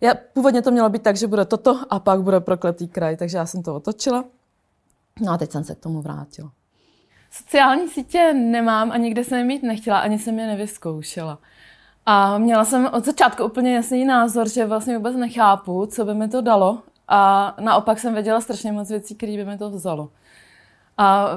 Já, 0.00 0.14
původně 0.32 0.62
to 0.62 0.70
mělo 0.70 0.88
být 0.88 1.02
tak, 1.02 1.16
že 1.16 1.26
bude 1.26 1.44
toto 1.44 1.80
a 1.90 1.98
pak 1.98 2.22
bude 2.22 2.40
prokletý 2.40 2.88
kraj, 2.88 3.16
takže 3.16 3.36
já 3.36 3.46
jsem 3.46 3.62
to 3.62 3.74
otočila. 3.74 4.24
No 5.20 5.32
a 5.32 5.38
teď 5.38 5.52
jsem 5.52 5.64
se 5.64 5.74
k 5.74 5.78
tomu 5.78 6.02
vrátila. 6.02 6.52
Sociální 7.30 7.88
sítě 7.88 8.34
nemám 8.34 8.92
a 8.92 8.96
nikde 8.96 9.24
jsem 9.24 9.38
je 9.38 9.44
mít 9.44 9.62
nechtěla, 9.62 9.98
ani 9.98 10.18
jsem 10.18 10.38
je 10.38 10.46
nevyzkoušela. 10.46 11.38
A 12.10 12.38
měla 12.38 12.64
jsem 12.64 12.88
od 12.92 13.04
začátku 13.04 13.44
úplně 13.44 13.74
jasný 13.74 14.04
názor, 14.04 14.48
že 14.48 14.66
vlastně 14.66 14.96
vůbec 14.96 15.16
nechápu, 15.16 15.86
co 15.86 16.04
by 16.04 16.14
mi 16.14 16.28
to 16.28 16.40
dalo. 16.40 16.78
A 17.08 17.54
naopak 17.60 17.98
jsem 17.98 18.14
věděla 18.14 18.40
strašně 18.40 18.72
moc 18.72 18.90
věcí, 18.90 19.14
které 19.14 19.36
by 19.36 19.44
mi 19.44 19.58
to 19.58 19.70
vzalo. 19.70 20.10
A 20.98 21.28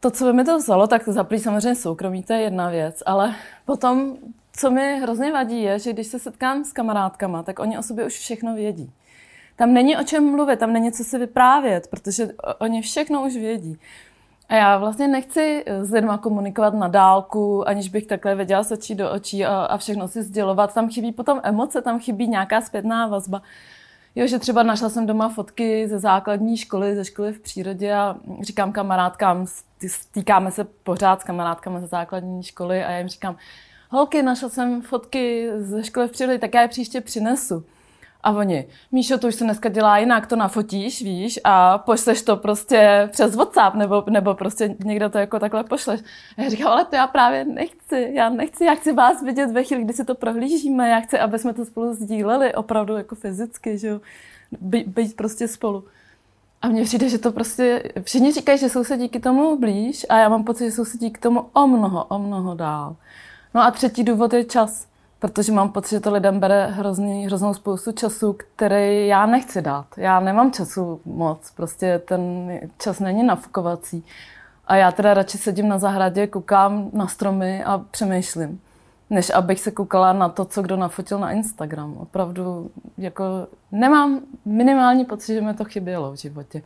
to, 0.00 0.10
co 0.10 0.24
by 0.24 0.32
mi 0.32 0.44
to 0.44 0.58
vzalo, 0.58 0.86
tak 0.86 1.08
zaplý 1.08 1.38
samozřejmě 1.38 1.74
soukromí, 1.74 2.22
to 2.22 2.32
je 2.32 2.40
jedna 2.40 2.70
věc, 2.70 3.02
ale 3.06 3.34
potom, 3.64 4.16
co 4.52 4.70
mi 4.70 5.00
hrozně 5.00 5.32
vadí, 5.32 5.62
je, 5.62 5.78
že 5.78 5.92
když 5.92 6.06
se 6.06 6.18
setkám 6.18 6.64
s 6.64 6.72
kamarádkama, 6.72 7.42
tak 7.42 7.58
oni 7.58 7.78
o 7.78 7.82
sobě 7.82 8.06
už 8.06 8.12
všechno 8.12 8.54
vědí. 8.54 8.92
Tam 9.56 9.72
není 9.72 9.96
o 9.96 10.02
čem 10.02 10.30
mluvit, 10.30 10.58
tam 10.58 10.72
není 10.72 10.92
co 10.92 11.04
si 11.04 11.18
vyprávět, 11.18 11.88
protože 11.90 12.28
oni 12.58 12.82
všechno 12.82 13.22
už 13.22 13.36
vědí. 13.36 13.78
A 14.52 14.56
já 14.56 14.78
vlastně 14.78 15.08
nechci 15.08 15.64
s 15.80 15.92
lidma 15.92 16.18
komunikovat 16.18 16.74
na 16.74 16.88
dálku, 16.88 17.68
aniž 17.68 17.88
bych 17.88 18.06
takhle 18.06 18.34
věděla 18.34 18.62
očí 18.72 18.94
do 18.94 19.10
očí 19.10 19.44
a, 19.44 19.64
a 19.64 19.76
všechno 19.76 20.08
si 20.08 20.22
sdělovat. 20.22 20.74
Tam 20.74 20.90
chybí 20.90 21.12
potom 21.12 21.40
emoce, 21.42 21.82
tam 21.82 22.00
chybí 22.00 22.28
nějaká 22.28 22.60
zpětná 22.60 23.06
vazba. 23.06 23.42
Jo, 24.14 24.26
že 24.26 24.38
třeba 24.38 24.62
našla 24.62 24.88
jsem 24.88 25.06
doma 25.06 25.28
fotky 25.28 25.88
ze 25.88 25.98
základní 25.98 26.56
školy, 26.56 26.96
ze 26.96 27.04
školy 27.04 27.32
v 27.32 27.40
přírodě 27.40 27.94
a 27.94 28.16
říkám 28.40 28.72
kamarádkám, 28.72 29.46
stýkáme 29.86 30.50
se 30.50 30.64
pořád 30.64 31.20
s 31.20 31.24
kamarádkami 31.24 31.80
ze 31.80 31.86
základní 31.86 32.42
školy 32.42 32.84
a 32.84 32.90
já 32.90 32.98
jim 32.98 33.08
říkám, 33.08 33.36
holky, 33.90 34.22
našla 34.22 34.48
jsem 34.48 34.82
fotky 34.82 35.50
ze 35.56 35.84
školy 35.84 36.08
v 36.08 36.12
přírodě, 36.12 36.38
tak 36.38 36.54
já 36.54 36.62
je 36.62 36.68
příště 36.68 37.00
přinesu. 37.00 37.64
A 38.22 38.30
oni, 38.30 38.66
Míšo, 38.92 39.18
to 39.18 39.28
už 39.28 39.34
se 39.34 39.44
dneska 39.44 39.68
dělá 39.68 39.98
jinak, 39.98 40.26
to 40.26 40.36
nafotíš, 40.36 41.02
víš, 41.02 41.40
a 41.44 41.78
pošleš 41.78 42.22
to 42.22 42.36
prostě 42.36 43.08
přes 43.12 43.36
WhatsApp, 43.36 43.76
nebo, 43.76 44.04
nebo 44.10 44.34
prostě 44.34 44.76
někdo 44.84 45.10
to 45.10 45.18
jako 45.18 45.38
takhle 45.38 45.64
pošleš. 45.64 46.00
Já 46.36 46.48
říkám, 46.48 46.72
ale 46.72 46.84
to 46.84 46.96
já 46.96 47.06
právě 47.06 47.44
nechci, 47.44 48.10
já 48.14 48.28
nechci, 48.28 48.64
já 48.64 48.74
chci 48.74 48.92
vás 48.92 49.22
vidět 49.22 49.50
ve 49.52 49.64
chvíli, 49.64 49.84
kdy 49.84 49.92
si 49.92 50.04
to 50.04 50.14
prohlížíme, 50.14 50.88
já 50.88 51.00
chci, 51.00 51.18
aby 51.18 51.38
jsme 51.38 51.54
to 51.54 51.64
spolu 51.64 51.94
sdíleli, 51.94 52.54
opravdu 52.54 52.96
jako 52.96 53.14
fyzicky, 53.14 53.78
že 53.78 53.88
jo, 53.88 54.00
By, 54.60 54.84
být 54.86 55.16
prostě 55.16 55.48
spolu. 55.48 55.84
A 56.62 56.68
mně 56.68 56.84
přijde, 56.84 57.08
že 57.08 57.18
to 57.18 57.32
prostě, 57.32 57.82
všichni 58.02 58.32
říkají, 58.32 58.58
že 58.58 58.68
jsou 58.68 58.84
se 58.84 58.96
díky 58.96 59.20
tomu 59.20 59.58
blíž 59.58 60.06
a 60.08 60.16
já 60.16 60.28
mám 60.28 60.44
pocit, 60.44 60.64
že 60.64 60.72
jsou 60.72 60.84
se 60.84 60.98
díky 60.98 61.20
tomu 61.20 61.44
o 61.52 61.66
mnoho, 61.66 62.04
o 62.04 62.18
mnoho 62.18 62.54
dál. 62.54 62.96
No 63.54 63.60
a 63.62 63.70
třetí 63.70 64.04
důvod 64.04 64.32
je 64.32 64.44
čas 64.44 64.86
protože 65.22 65.52
mám 65.52 65.72
pocit, 65.72 65.90
že 65.90 66.00
to 66.00 66.12
lidem 66.12 66.40
bere 66.40 66.66
hrozný, 66.66 67.26
hroznou 67.26 67.54
spoustu 67.54 67.92
času, 67.92 68.36
který 68.56 69.06
já 69.06 69.26
nechci 69.26 69.62
dát. 69.62 69.86
Já 69.96 70.20
nemám 70.20 70.52
času 70.52 71.00
moc, 71.04 71.50
prostě 71.50 71.98
ten 72.04 72.52
čas 72.78 73.00
není 73.00 73.22
nafukovací. 73.22 74.04
A 74.66 74.76
já 74.76 74.92
teda 74.92 75.14
radši 75.14 75.38
sedím 75.38 75.68
na 75.68 75.78
zahradě, 75.78 76.26
koukám 76.26 76.90
na 76.92 77.06
stromy 77.06 77.64
a 77.64 77.78
přemýšlím, 77.90 78.60
než 79.10 79.30
abych 79.30 79.60
se 79.60 79.70
koukala 79.70 80.12
na 80.12 80.28
to, 80.28 80.44
co 80.44 80.62
kdo 80.62 80.76
nafotil 80.76 81.18
na 81.18 81.30
Instagram. 81.30 81.96
Opravdu 81.98 82.70
jako 82.98 83.24
nemám 83.72 84.20
minimální 84.44 85.04
pocit, 85.04 85.34
že 85.34 85.40
mi 85.40 85.54
to 85.54 85.64
chybělo 85.64 86.12
v 86.12 86.16
životě. 86.16 86.62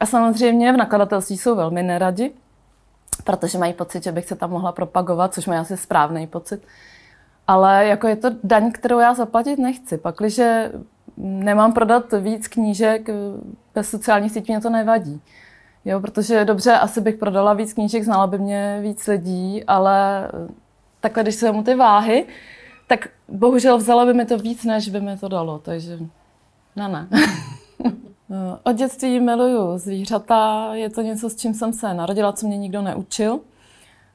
A 0.00 0.06
samozřejmě 0.06 0.72
v 0.72 0.76
nakladatelství 0.76 1.38
jsou 1.38 1.56
velmi 1.56 1.82
neradi, 1.82 2.32
protože 3.24 3.58
mají 3.58 3.72
pocit, 3.72 4.04
že 4.04 4.12
bych 4.12 4.26
se 4.26 4.36
tam 4.36 4.50
mohla 4.50 4.72
propagovat, 4.72 5.34
což 5.34 5.46
mají 5.46 5.60
asi 5.60 5.76
správný 5.76 6.26
pocit 6.26 6.62
ale 7.46 7.86
jako 7.86 8.08
je 8.08 8.16
to 8.16 8.30
daň, 8.44 8.72
kterou 8.72 8.98
já 8.98 9.14
zaplatit 9.14 9.58
nechci. 9.58 9.98
Pakliže 9.98 10.72
nemám 11.16 11.72
prodat 11.72 12.12
víc 12.20 12.48
knížek, 12.48 13.08
bez 13.74 13.90
sociálních 13.90 14.32
sítí 14.32 14.52
mě 14.52 14.60
to 14.60 14.70
nevadí. 14.70 15.20
Jo, 15.84 16.00
protože 16.00 16.44
dobře, 16.44 16.72
asi 16.72 17.00
bych 17.00 17.16
prodala 17.16 17.52
víc 17.52 17.72
knížek, 17.72 18.02
znala 18.02 18.26
by 18.26 18.38
mě 18.38 18.78
víc 18.82 19.06
lidí, 19.06 19.64
ale 19.64 20.28
takhle, 21.00 21.22
když 21.22 21.34
se 21.34 21.52
mu 21.52 21.62
ty 21.62 21.74
váhy, 21.74 22.26
tak 22.86 23.08
bohužel 23.28 23.78
vzalo 23.78 24.06
by 24.06 24.14
mi 24.14 24.24
to 24.24 24.38
víc, 24.38 24.64
než 24.64 24.88
by 24.88 25.00
mi 25.00 25.18
to 25.18 25.28
dalo, 25.28 25.58
takže 25.58 25.98
no 26.76 26.88
ne. 26.88 27.08
Od 28.62 28.76
dětství 28.76 29.20
miluju 29.20 29.78
zvířata, 29.78 30.70
je 30.74 30.90
to 30.90 31.02
něco, 31.02 31.30
s 31.30 31.36
čím 31.36 31.54
jsem 31.54 31.72
se 31.72 31.94
narodila, 31.94 32.32
co 32.32 32.46
mě 32.46 32.58
nikdo 32.58 32.82
neučil 32.82 33.40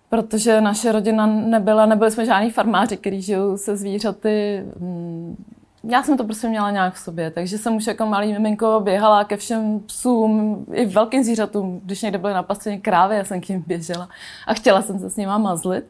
protože 0.10 0.62
naše 0.62 0.92
rodina 0.92 1.26
nebyla, 1.26 1.86
nebyli 1.86 2.12
jsme 2.12 2.26
žádní 2.26 2.52
farmáři, 2.52 2.98
kteří 2.98 3.22
žijou 3.22 3.58
se 3.58 3.78
zvířaty. 3.78 4.64
Mm, 4.80 5.44
já 5.84 6.04
jsem 6.04 6.18
to 6.18 6.24
prostě 6.24 6.48
měla 6.50 6.72
nějak 6.72 6.94
v 6.94 7.00
sobě, 7.00 7.32
takže 7.32 7.58
jsem 7.58 7.76
už 7.76 7.88
jako 7.88 8.06
malý 8.06 8.34
miminko 8.34 8.80
běhala 8.84 9.24
ke 9.24 9.38
všem 9.38 9.80
psům, 9.80 10.66
i 10.74 10.86
velkým 10.86 11.24
zvířatům. 11.24 11.82
Když 11.84 12.02
někde 12.02 12.18
byly 12.18 12.34
napastěny 12.34 12.80
krávy, 12.80 13.16
já 13.16 13.24
jsem 13.24 13.42
k 13.42 13.50
ním 13.50 13.64
běžela 13.68 14.10
a 14.48 14.54
chtěla 14.54 14.82
jsem 14.82 15.00
se 15.00 15.10
s 15.10 15.16
nima 15.16 15.38
mazlit. 15.38 15.86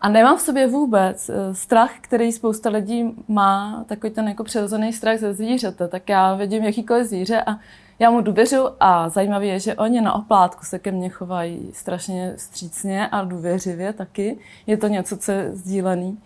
A 0.00 0.08
nemám 0.08 0.36
v 0.36 0.40
sobě 0.40 0.66
vůbec 0.66 1.28
eh, 1.28 1.54
strach, 1.54 1.90
který 2.00 2.32
spousta 2.32 2.70
lidí 2.70 3.14
má, 3.28 3.84
takový 3.88 4.12
ten 4.12 4.28
jako 4.28 4.44
přirozený 4.44 4.92
strach 4.92 5.18
ze 5.18 5.34
zvířete. 5.34 5.88
Tak 5.88 6.08
já 6.08 6.34
vidím 6.34 6.64
jakýkoliv 6.64 7.06
zvíře 7.06 7.42
a 7.42 7.58
já 7.98 8.10
mu 8.10 8.20
důvěřu 8.20 8.68
a 8.80 9.08
zajímavé 9.08 9.46
je, 9.46 9.60
že 9.60 9.74
oni 9.74 10.00
na 10.00 10.12
oplátku 10.12 10.64
se 10.64 10.78
ke 10.78 10.92
mně 10.92 11.08
chovají 11.08 11.70
strašně 11.72 12.34
střícně 12.36 13.08
a 13.08 13.24
důvěřivě 13.24 13.92
taky. 13.92 14.38
Je 14.66 14.76
to 14.76 14.88
něco, 14.88 15.16
co 15.16 15.32
je 15.32 15.50
sdílený. 15.56 16.18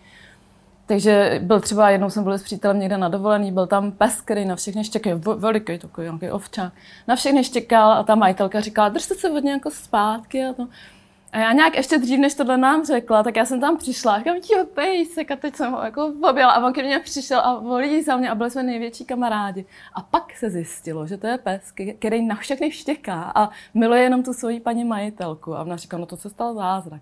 Takže 0.85 1.39
byl 1.43 1.59
třeba, 1.59 1.89
jednou 1.89 2.09
jsem 2.09 2.23
byl 2.23 2.33
s 2.33 2.43
přítelem 2.43 2.79
někde 2.79 2.97
na 2.97 3.09
dovolený, 3.09 3.51
byl 3.51 3.67
tam 3.67 3.91
pes, 3.91 4.21
který 4.21 4.45
na 4.45 4.55
všechny 4.55 4.83
štěkal, 4.83 5.19
veliký 5.19 5.77
takový 5.77 6.07
nějaký 6.07 6.31
ovčák, 6.31 6.73
na 7.07 7.15
všechny 7.15 7.43
štěkal 7.43 7.91
a 7.91 8.03
ta 8.03 8.15
majitelka 8.15 8.61
říkala, 8.61 8.89
držte 8.89 9.15
se 9.15 9.29
od 9.29 9.43
jako 9.43 9.71
zpátky 9.71 10.45
a 10.45 10.53
to. 10.53 10.67
A 11.31 11.39
já 11.39 11.51
nějak 11.51 11.75
ještě 11.75 11.97
dřív, 11.97 12.19
než 12.19 12.33
tohle 12.33 12.57
nám 12.57 12.85
řekla, 12.85 13.23
tak 13.23 13.35
já 13.35 13.45
jsem 13.45 13.61
tam 13.61 13.77
přišla, 13.77 14.17
říkám, 14.17 14.35
jo, 14.35 14.65
pejsek, 14.73 15.31
a 15.31 15.35
teď 15.35 15.55
jsem 15.55 15.71
ho 15.71 15.81
jako 15.83 16.13
objela 16.29 16.51
a 16.51 16.65
on 16.65 16.73
ke 16.73 16.83
mně 16.83 16.99
přišel 16.99 17.39
a 17.39 17.59
volí 17.59 18.03
za 18.03 18.17
mě 18.17 18.29
a 18.29 18.35
byli 18.35 18.51
jsme 18.51 18.63
největší 18.63 19.05
kamarádi. 19.05 19.65
A 19.93 20.01
pak 20.01 20.35
se 20.37 20.49
zjistilo, 20.49 21.07
že 21.07 21.17
to 21.17 21.27
je 21.27 21.37
pes, 21.37 21.73
který 21.99 22.25
na 22.25 22.35
všechny 22.35 22.71
štěká 22.71 23.31
a 23.35 23.49
miluje 23.73 24.01
jenom 24.01 24.23
tu 24.23 24.33
svoji 24.33 24.59
paní 24.59 24.83
majitelku. 24.83 25.55
A 25.55 25.61
ona 25.61 25.75
říká, 25.75 25.97
no 25.97 26.05
to 26.05 26.17
se 26.17 26.29
stal 26.29 26.53
zázrak. 26.53 27.01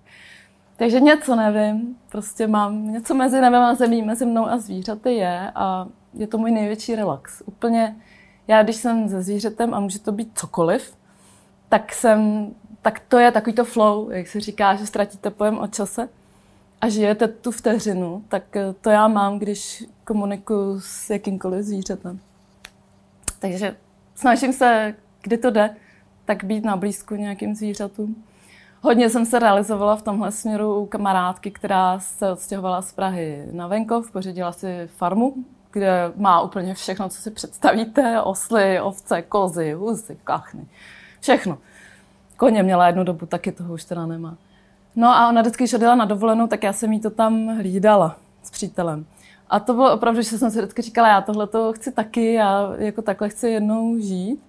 Takže 0.77 0.99
něco 0.99 1.35
nevím, 1.35 1.97
prostě 2.09 2.47
mám 2.47 2.91
něco 2.91 3.13
mezi 3.13 3.41
nebem 3.41 3.61
a 3.61 3.75
zemí, 3.75 4.01
mezi 4.01 4.25
mnou 4.25 4.47
a 4.47 4.57
zvířaty 4.57 5.13
je 5.13 5.51
a 5.55 5.87
je 6.13 6.27
to 6.27 6.37
můj 6.37 6.51
největší 6.51 6.95
relax. 6.95 7.43
Úplně, 7.45 7.95
já 8.47 8.63
když 8.63 8.75
jsem 8.75 9.09
se 9.09 9.21
zvířetem 9.21 9.73
a 9.73 9.79
může 9.79 9.99
to 9.99 10.11
být 10.11 10.31
cokoliv, 10.35 10.97
tak 11.69 11.93
jsem, 11.93 12.51
tak 12.85 12.99
to 12.99 13.19
je 13.19 13.31
takový 13.31 13.53
to 13.55 13.65
flow, 13.65 14.09
jak 14.09 14.27
se 14.27 14.39
říká, 14.39 14.75
že 14.75 14.85
ztratíte 14.85 15.29
pojem 15.29 15.57
o 15.57 15.67
čase 15.67 16.09
a 16.81 16.89
žijete 16.89 17.27
tu 17.27 17.51
vteřinu, 17.51 18.23
tak 18.29 18.55
eh, 18.55 18.73
to 18.81 18.89
já 18.89 19.07
mám, 19.07 19.39
když 19.39 19.83
komunikuju 20.03 20.79
s 20.79 21.09
jakýmkoliv 21.09 21.65
zvířetem. 21.65 22.19
Takže 23.39 23.75
snažím 24.15 24.53
se, 24.53 24.95
kdy 25.21 25.37
to 25.37 25.49
jde, 25.49 25.75
tak 26.25 26.43
být 26.43 26.65
na 26.65 26.75
blízku 26.75 27.15
nějakým 27.15 27.55
zvířatům. 27.55 28.23
Hodně 28.81 29.09
jsem 29.09 29.25
se 29.25 29.39
realizovala 29.39 29.95
v 29.95 30.01
tomhle 30.01 30.31
směru 30.31 30.79
u 30.79 30.85
kamarádky, 30.85 31.51
která 31.51 31.99
se 31.99 32.31
odstěhovala 32.31 32.81
z 32.81 32.93
Prahy 32.93 33.45
na 33.51 33.67
venkov, 33.67 34.11
pořídila 34.11 34.51
si 34.51 34.87
farmu, 34.87 35.33
kde 35.71 36.11
má 36.15 36.41
úplně 36.41 36.73
všechno, 36.73 37.09
co 37.09 37.21
si 37.21 37.31
představíte. 37.31 38.21
Osly, 38.21 38.81
ovce, 38.81 39.21
kozy, 39.21 39.73
husy, 39.73 40.17
kachny. 40.23 40.67
Všechno. 41.19 41.57
Koně 42.37 42.63
měla 42.63 42.87
jednu 42.87 43.03
dobu, 43.03 43.25
taky 43.25 43.51
toho 43.51 43.73
už 43.73 43.83
teda 43.83 44.05
nemá. 44.05 44.37
No 44.95 45.07
a 45.07 45.29
ona 45.29 45.41
vždycky, 45.41 45.63
když 45.63 45.73
odjela 45.73 45.95
na 45.95 46.05
dovolenou, 46.05 46.47
tak 46.47 46.63
já 46.63 46.73
jsem 46.73 46.93
jí 46.93 46.99
to 46.99 47.09
tam 47.09 47.47
hlídala 47.47 48.15
s 48.43 48.51
přítelem. 48.51 49.05
A 49.49 49.59
to 49.59 49.73
bylo 49.73 49.93
opravdu, 49.93 50.21
že 50.21 50.37
jsem 50.37 50.51
si 50.51 50.57
vždycky 50.57 50.81
říkala, 50.81 51.07
já 51.07 51.21
tohle 51.21 51.47
to 51.47 51.73
chci 51.73 51.91
taky, 51.91 52.33
já 52.33 52.73
jako 52.77 53.01
takhle 53.01 53.29
chci 53.29 53.49
jednou 53.49 53.99
žít. 53.99 54.41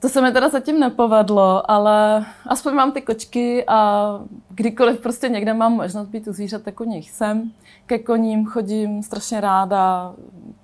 To 0.00 0.08
se 0.08 0.22
mi 0.22 0.32
teda 0.32 0.48
zatím 0.48 0.80
nepovedlo, 0.80 1.70
ale 1.70 2.26
aspoň 2.46 2.74
mám 2.74 2.92
ty 2.92 3.00
kočky 3.00 3.64
a 3.66 4.10
kdykoliv 4.50 5.00
prostě 5.00 5.28
někde 5.28 5.54
mám 5.54 5.72
možnost 5.72 6.08
být 6.08 6.28
u 6.28 6.32
zvířat, 6.32 6.62
tak 6.62 6.80
u 6.80 6.84
nich 6.84 7.10
jsem. 7.10 7.52
Ke 7.86 7.98
koním 7.98 8.46
chodím 8.46 9.02
strašně 9.02 9.40
ráda, 9.40 10.14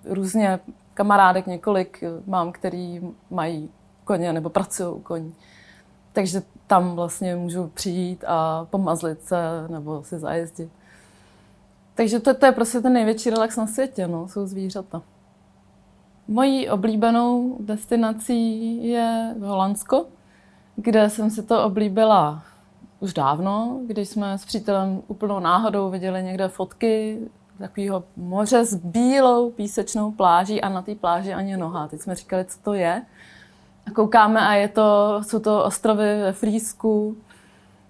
různě 0.05 0.61
kamarádek 0.95 1.47
několik 1.47 2.05
mám, 2.27 2.53
který 2.53 3.01
mají 3.31 3.71
koně 4.05 4.33
nebo 4.33 4.51
pracují 4.51 4.89
u 4.89 5.01
koní. 5.01 5.35
Takže 6.15 6.43
tam 6.67 6.95
vlastně 6.95 7.37
můžu 7.37 7.71
přijít 7.75 8.25
a 8.27 8.67
pomazlit 8.71 9.23
se 9.23 9.37
nebo 9.69 10.05
si 10.05 10.19
zajezdit. 10.19 10.71
Takže 11.95 12.21
to, 12.21 12.35
to 12.35 12.47
je 12.47 12.53
prostě 12.53 12.81
ten 12.81 12.93
největší 12.93 13.31
relax 13.31 13.57
na 13.57 13.67
světě, 13.67 14.09
no, 14.09 14.29
jsou 14.29 14.47
zvířata. 14.47 15.03
Mojí 16.29 16.71
oblíbenou 16.71 17.57
destinací 17.61 18.89
je 18.89 19.35
Holandsko, 19.41 20.07
kde 20.77 21.11
jsem 21.11 21.31
si 21.31 21.43
to 21.43 21.65
oblíbila 21.65 22.43
už 23.01 23.15
dávno, 23.15 23.81
když 23.87 24.09
jsme 24.09 24.39
s 24.39 24.45
přítelem 24.45 25.03
úplnou 25.09 25.41
náhodou 25.41 25.91
viděli 25.91 26.23
někde 26.23 26.49
fotky 26.49 27.19
takového 27.59 28.05
moře 28.17 28.65
s 28.65 28.75
bílou 28.75 29.51
písečnou 29.51 30.13
pláží 30.13 30.61
a 30.61 30.69
na 30.69 30.83
té 30.83 30.95
pláži 30.95 31.35
ani 31.35 31.57
noha. 31.57 31.89
Teď 31.89 32.01
jsme 32.01 32.15
říkali, 32.15 32.45
co 32.45 32.59
to 32.63 32.75
je. 32.75 33.03
Koukáme 33.93 34.41
a 34.41 34.53
je 34.53 34.69
to, 34.69 35.21
jsou 35.27 35.39
to 35.39 35.65
ostrovy 35.65 36.05
ve 36.05 36.33
Frýsku, 36.33 37.17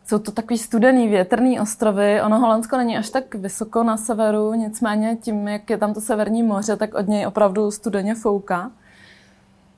jsou 0.07 0.19
to 0.19 0.33
takový 0.33 0.59
studený, 0.59 1.09
větrný 1.09 1.61
ostrovy. 1.61 2.23
Ono 2.23 2.39
Holandsko 2.39 2.77
není 2.77 2.99
až 2.99 3.11
tak 3.11 3.35
vysoko 3.35 3.83
na 3.83 3.97
severu, 3.97 4.54
nicméně 4.54 5.17
tím, 5.17 5.49
jak 5.49 5.71
je 5.71 5.78
tam 5.78 5.95
to 5.95 6.00
severní 6.00 6.43
moře, 6.43 6.76
tak 6.76 6.95
od 6.95 7.09
něj 7.09 7.26
opravdu 7.26 7.71
studeně 7.71 8.15
fouká. 8.15 8.71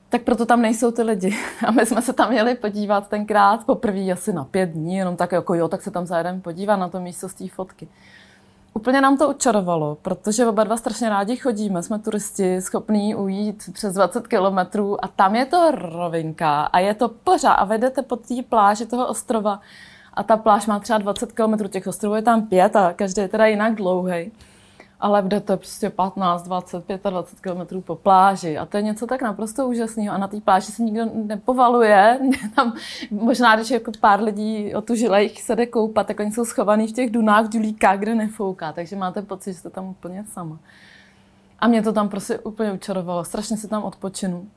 Tak 0.09 0.21
proto 0.21 0.45
tam 0.45 0.61
nejsou 0.61 0.91
ty 0.91 1.01
lidi. 1.01 1.37
A 1.67 1.71
my 1.71 1.85
jsme 1.85 2.01
se 2.01 2.13
tam 2.13 2.29
měli 2.29 2.55
podívat 2.55 3.07
tenkrát 3.07 3.65
poprvé 3.65 4.11
asi 4.11 4.33
na 4.33 4.43
pět 4.43 4.69
dní, 4.69 4.95
jenom 4.95 5.15
tak 5.15 5.31
jako 5.31 5.53
jo, 5.53 5.67
tak 5.67 5.81
se 5.81 5.91
tam 5.91 6.05
zajedeme 6.05 6.39
podívat 6.39 6.75
na 6.75 6.89
to 6.89 6.99
místo 6.99 7.29
z 7.29 7.33
té 7.33 7.47
fotky. 7.47 7.87
Úplně 8.77 9.01
nám 9.01 9.17
to 9.17 9.29
učarovalo, 9.29 9.97
protože 10.01 10.45
oba 10.47 10.63
dva 10.63 10.77
strašně 10.77 11.09
rádi 11.09 11.35
chodíme, 11.35 11.83
jsme 11.83 11.99
turisti, 11.99 12.61
schopní 12.61 13.15
ujít 13.15 13.63
přes 13.73 13.93
20 13.93 14.27
kilometrů 14.27 15.05
a 15.05 15.07
tam 15.07 15.35
je 15.35 15.45
to 15.45 15.71
rovinka 15.71 16.61
a 16.61 16.79
je 16.79 16.93
to 16.93 17.09
pořád 17.09 17.53
a 17.53 17.65
vedete 17.65 18.01
po 18.01 18.15
té 18.15 18.35
pláži 18.49 18.85
toho 18.85 19.07
ostrova 19.07 19.59
a 20.13 20.23
ta 20.23 20.37
pláž 20.37 20.65
má 20.65 20.79
třeba 20.79 20.99
20 20.99 21.31
km, 21.31 21.69
těch 21.69 21.87
ostrovů 21.87 22.15
je 22.15 22.21
tam 22.21 22.47
pět 22.47 22.75
a 22.75 22.93
každý 22.93 23.21
je 23.21 23.27
teda 23.27 23.45
jinak 23.45 23.75
dlouhý. 23.75 24.31
Ale 24.99 25.21
bude 25.21 25.39
to 25.39 25.57
prostě 25.57 25.89
15, 25.89 26.43
20, 26.43 26.83
25 27.09 27.39
km 27.41 27.81
po 27.81 27.95
pláži. 27.95 28.57
A 28.57 28.65
to 28.65 28.77
je 28.77 28.83
něco 28.83 29.07
tak 29.07 29.21
naprosto 29.21 29.67
úžasného. 29.67 30.15
A 30.15 30.17
na 30.17 30.27
té 30.27 30.41
pláži 30.41 30.71
se 30.71 30.83
nikdo 30.83 31.05
nepovaluje. 31.13 32.19
Tam, 32.55 32.73
možná, 33.11 33.55
když 33.55 33.71
jako 33.71 33.91
pár 33.99 34.23
lidí 34.23 34.75
o 34.75 34.81
tu 34.81 34.95
žilejch 34.95 35.41
se 35.41 35.55
jde 35.55 35.65
koupat, 35.65 36.07
tak 36.07 36.19
oni 36.19 36.31
jsou 36.31 36.45
schovaní 36.45 36.87
v 36.87 36.91
těch 36.91 37.11
dunách, 37.11 37.45
v 37.45 37.75
kde 37.97 38.15
nefouká. 38.15 38.71
Takže 38.71 38.95
máte 38.95 39.21
pocit, 39.21 39.53
že 39.53 39.59
jste 39.59 39.69
tam 39.69 39.87
úplně 39.87 40.25
sama. 40.33 40.59
A 41.59 41.67
mě 41.67 41.81
to 41.81 41.93
tam 41.93 42.09
prostě 42.09 42.39
úplně 42.39 42.71
učarovalo. 42.71 43.23
Strašně 43.23 43.57
se 43.57 43.67
tam 43.67 43.83
odpočinu 43.83 44.47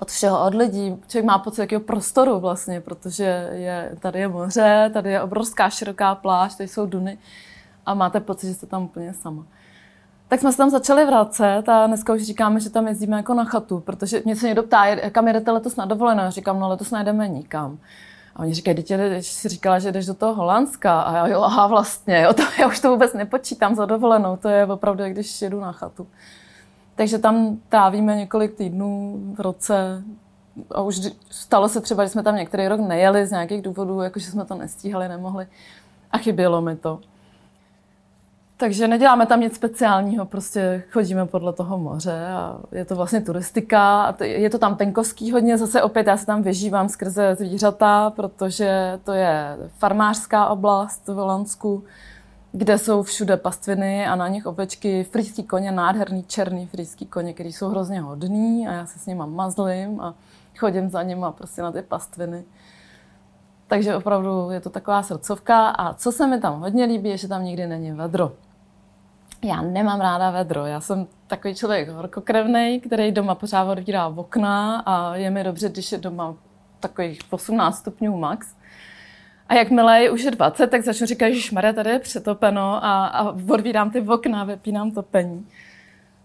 od 0.00 0.10
všeho, 0.10 0.46
od 0.46 0.54
lidí. 0.54 0.96
Člověk 1.08 1.24
má 1.24 1.38
pocit 1.38 1.60
jakého 1.60 1.80
prostoru 1.80 2.40
vlastně, 2.40 2.80
protože 2.80 3.50
je, 3.52 3.96
tady 4.00 4.18
je 4.18 4.28
moře, 4.28 4.90
tady 4.92 5.10
je 5.10 5.22
obrovská 5.22 5.70
široká 5.70 6.14
pláž, 6.14 6.54
tady 6.54 6.68
jsou 6.68 6.86
duny 6.86 7.18
a 7.86 7.94
máte 7.94 8.20
pocit, 8.20 8.46
že 8.46 8.54
jste 8.54 8.66
tam 8.66 8.82
úplně 8.82 9.14
sama. 9.14 9.44
Tak 10.28 10.40
jsme 10.40 10.52
se 10.52 10.58
tam 10.58 10.70
začali 10.70 11.06
vracet 11.06 11.68
a 11.68 11.86
dneska 11.86 12.12
už 12.12 12.22
říkáme, 12.22 12.60
že 12.60 12.70
tam 12.70 12.88
jezdíme 12.88 13.16
jako 13.16 13.34
na 13.34 13.44
chatu, 13.44 13.80
protože 13.80 14.22
mě 14.24 14.36
se 14.36 14.46
někdo 14.46 14.62
ptá, 14.62 15.10
kam 15.10 15.26
jedete 15.26 15.50
letos 15.50 15.76
na 15.76 15.84
dovolenou. 15.84 16.30
Říkám, 16.30 16.60
no 16.60 16.68
letos 16.68 16.90
nejdeme 16.90 17.28
nikam. 17.28 17.78
A 18.36 18.38
oni 18.38 18.54
říkají, 18.54 18.76
dítě, 18.76 19.18
jsi 19.20 19.48
říkala, 19.48 19.78
že 19.78 19.92
jdeš 19.92 20.06
do 20.06 20.14
toho 20.14 20.34
Holandska. 20.34 21.00
A 21.00 21.16
já, 21.16 21.26
jo, 21.26 21.42
aha, 21.42 21.66
vlastně, 21.66 22.22
jo, 22.22 22.32
to, 22.32 22.42
já 22.60 22.68
už 22.68 22.80
to 22.80 22.90
vůbec 22.90 23.14
nepočítám 23.14 23.74
za 23.74 23.86
dovolenou, 23.86 24.36
to 24.36 24.48
je 24.48 24.66
opravdu, 24.66 25.02
jak 25.02 25.12
když 25.12 25.42
jedu 25.42 25.60
na 25.60 25.72
chatu. 25.72 26.06
Takže 26.94 27.18
tam 27.18 27.58
trávíme 27.68 28.16
několik 28.16 28.54
týdnů 28.54 29.20
v 29.36 29.40
roce. 29.40 30.02
A 30.70 30.80
už 30.80 31.00
stalo 31.30 31.68
se 31.68 31.80
třeba, 31.80 32.04
že 32.04 32.10
jsme 32.10 32.22
tam 32.22 32.36
některý 32.36 32.68
rok 32.68 32.80
nejeli 32.80 33.26
z 33.26 33.30
nějakých 33.30 33.62
důvodů, 33.62 34.00
jakože 34.00 34.30
jsme 34.30 34.44
to 34.44 34.54
nestíhali, 34.54 35.08
nemohli. 35.08 35.46
A 36.10 36.18
chybělo 36.18 36.62
mi 36.62 36.76
to. 36.76 37.00
Takže 38.58 38.88
neděláme 38.88 39.26
tam 39.26 39.40
nic 39.40 39.54
speciálního, 39.54 40.24
prostě 40.24 40.82
chodíme 40.90 41.26
podle 41.26 41.52
toho 41.52 41.78
moře 41.78 42.26
a 42.26 42.58
je 42.72 42.84
to 42.84 42.96
vlastně 42.96 43.20
turistika. 43.20 44.02
A 44.02 44.24
je 44.24 44.50
to 44.50 44.58
tam 44.58 44.76
penkovský 44.76 45.32
hodně, 45.32 45.58
zase 45.58 45.82
opět 45.82 46.06
já 46.06 46.16
se 46.16 46.26
tam 46.26 46.42
vyžívám 46.42 46.88
skrze 46.88 47.34
zvířata, 47.34 48.10
protože 48.10 49.00
to 49.04 49.12
je 49.12 49.56
farmářská 49.78 50.48
oblast 50.48 51.08
v 51.08 51.14
Holandsku 51.14 51.84
kde 52.56 52.78
jsou 52.78 53.02
všude 53.02 53.36
pastviny 53.36 54.06
a 54.06 54.16
na 54.16 54.28
nich 54.28 54.46
ovečky, 54.46 55.04
frýský 55.04 55.42
koně, 55.42 55.72
nádherný 55.72 56.22
černý 56.22 56.66
frýský 56.66 57.06
koně, 57.06 57.34
který 57.34 57.52
jsou 57.52 57.68
hrozně 57.68 58.00
hodný 58.00 58.68
a 58.68 58.72
já 58.72 58.86
se 58.86 58.98
s 58.98 59.06
nima 59.06 59.26
mazlím 59.26 60.00
a 60.00 60.14
chodím 60.58 60.90
za 60.90 61.02
nima 61.02 61.32
prostě 61.32 61.62
na 61.62 61.72
ty 61.72 61.82
pastviny. 61.82 62.44
Takže 63.66 63.96
opravdu 63.96 64.50
je 64.50 64.60
to 64.60 64.70
taková 64.70 65.02
srdcovka 65.02 65.68
a 65.68 65.94
co 65.94 66.12
se 66.12 66.26
mi 66.26 66.40
tam 66.40 66.60
hodně 66.60 66.84
líbí, 66.84 67.08
je, 67.08 67.18
že 67.18 67.28
tam 67.28 67.44
nikdy 67.44 67.66
není 67.66 67.92
vedro. 67.92 68.32
Já 69.44 69.62
nemám 69.62 70.00
ráda 70.00 70.30
vedro, 70.30 70.66
já 70.66 70.80
jsem 70.80 71.06
takový 71.26 71.54
člověk 71.54 71.88
horkokrevný, 71.88 72.80
který 72.80 73.12
doma 73.12 73.34
pořád 73.34 73.72
otvírá 73.72 74.06
okna 74.06 74.82
a 74.86 75.16
je 75.16 75.30
mi 75.30 75.44
dobře, 75.44 75.68
když 75.68 75.92
je 75.92 75.98
doma 75.98 76.34
takových 76.80 77.20
18 77.30 77.78
stupňů 77.78 78.16
max. 78.16 78.54
A 79.48 79.54
jakmile 79.54 80.02
je 80.02 80.10
už 80.10 80.24
20, 80.24 80.66
tak 80.66 80.82
začnu 80.82 81.06
říkat, 81.06 81.30
že 81.30 81.40
šmare, 81.40 81.72
tady 81.72 81.90
je 81.90 81.98
přetopeno 81.98 82.84
a, 82.84 83.06
a 83.06 83.30
odvídám 83.50 83.90
ty 83.90 84.00
okna, 84.00 84.44
vypínám 84.44 84.90
topení. 84.90 85.46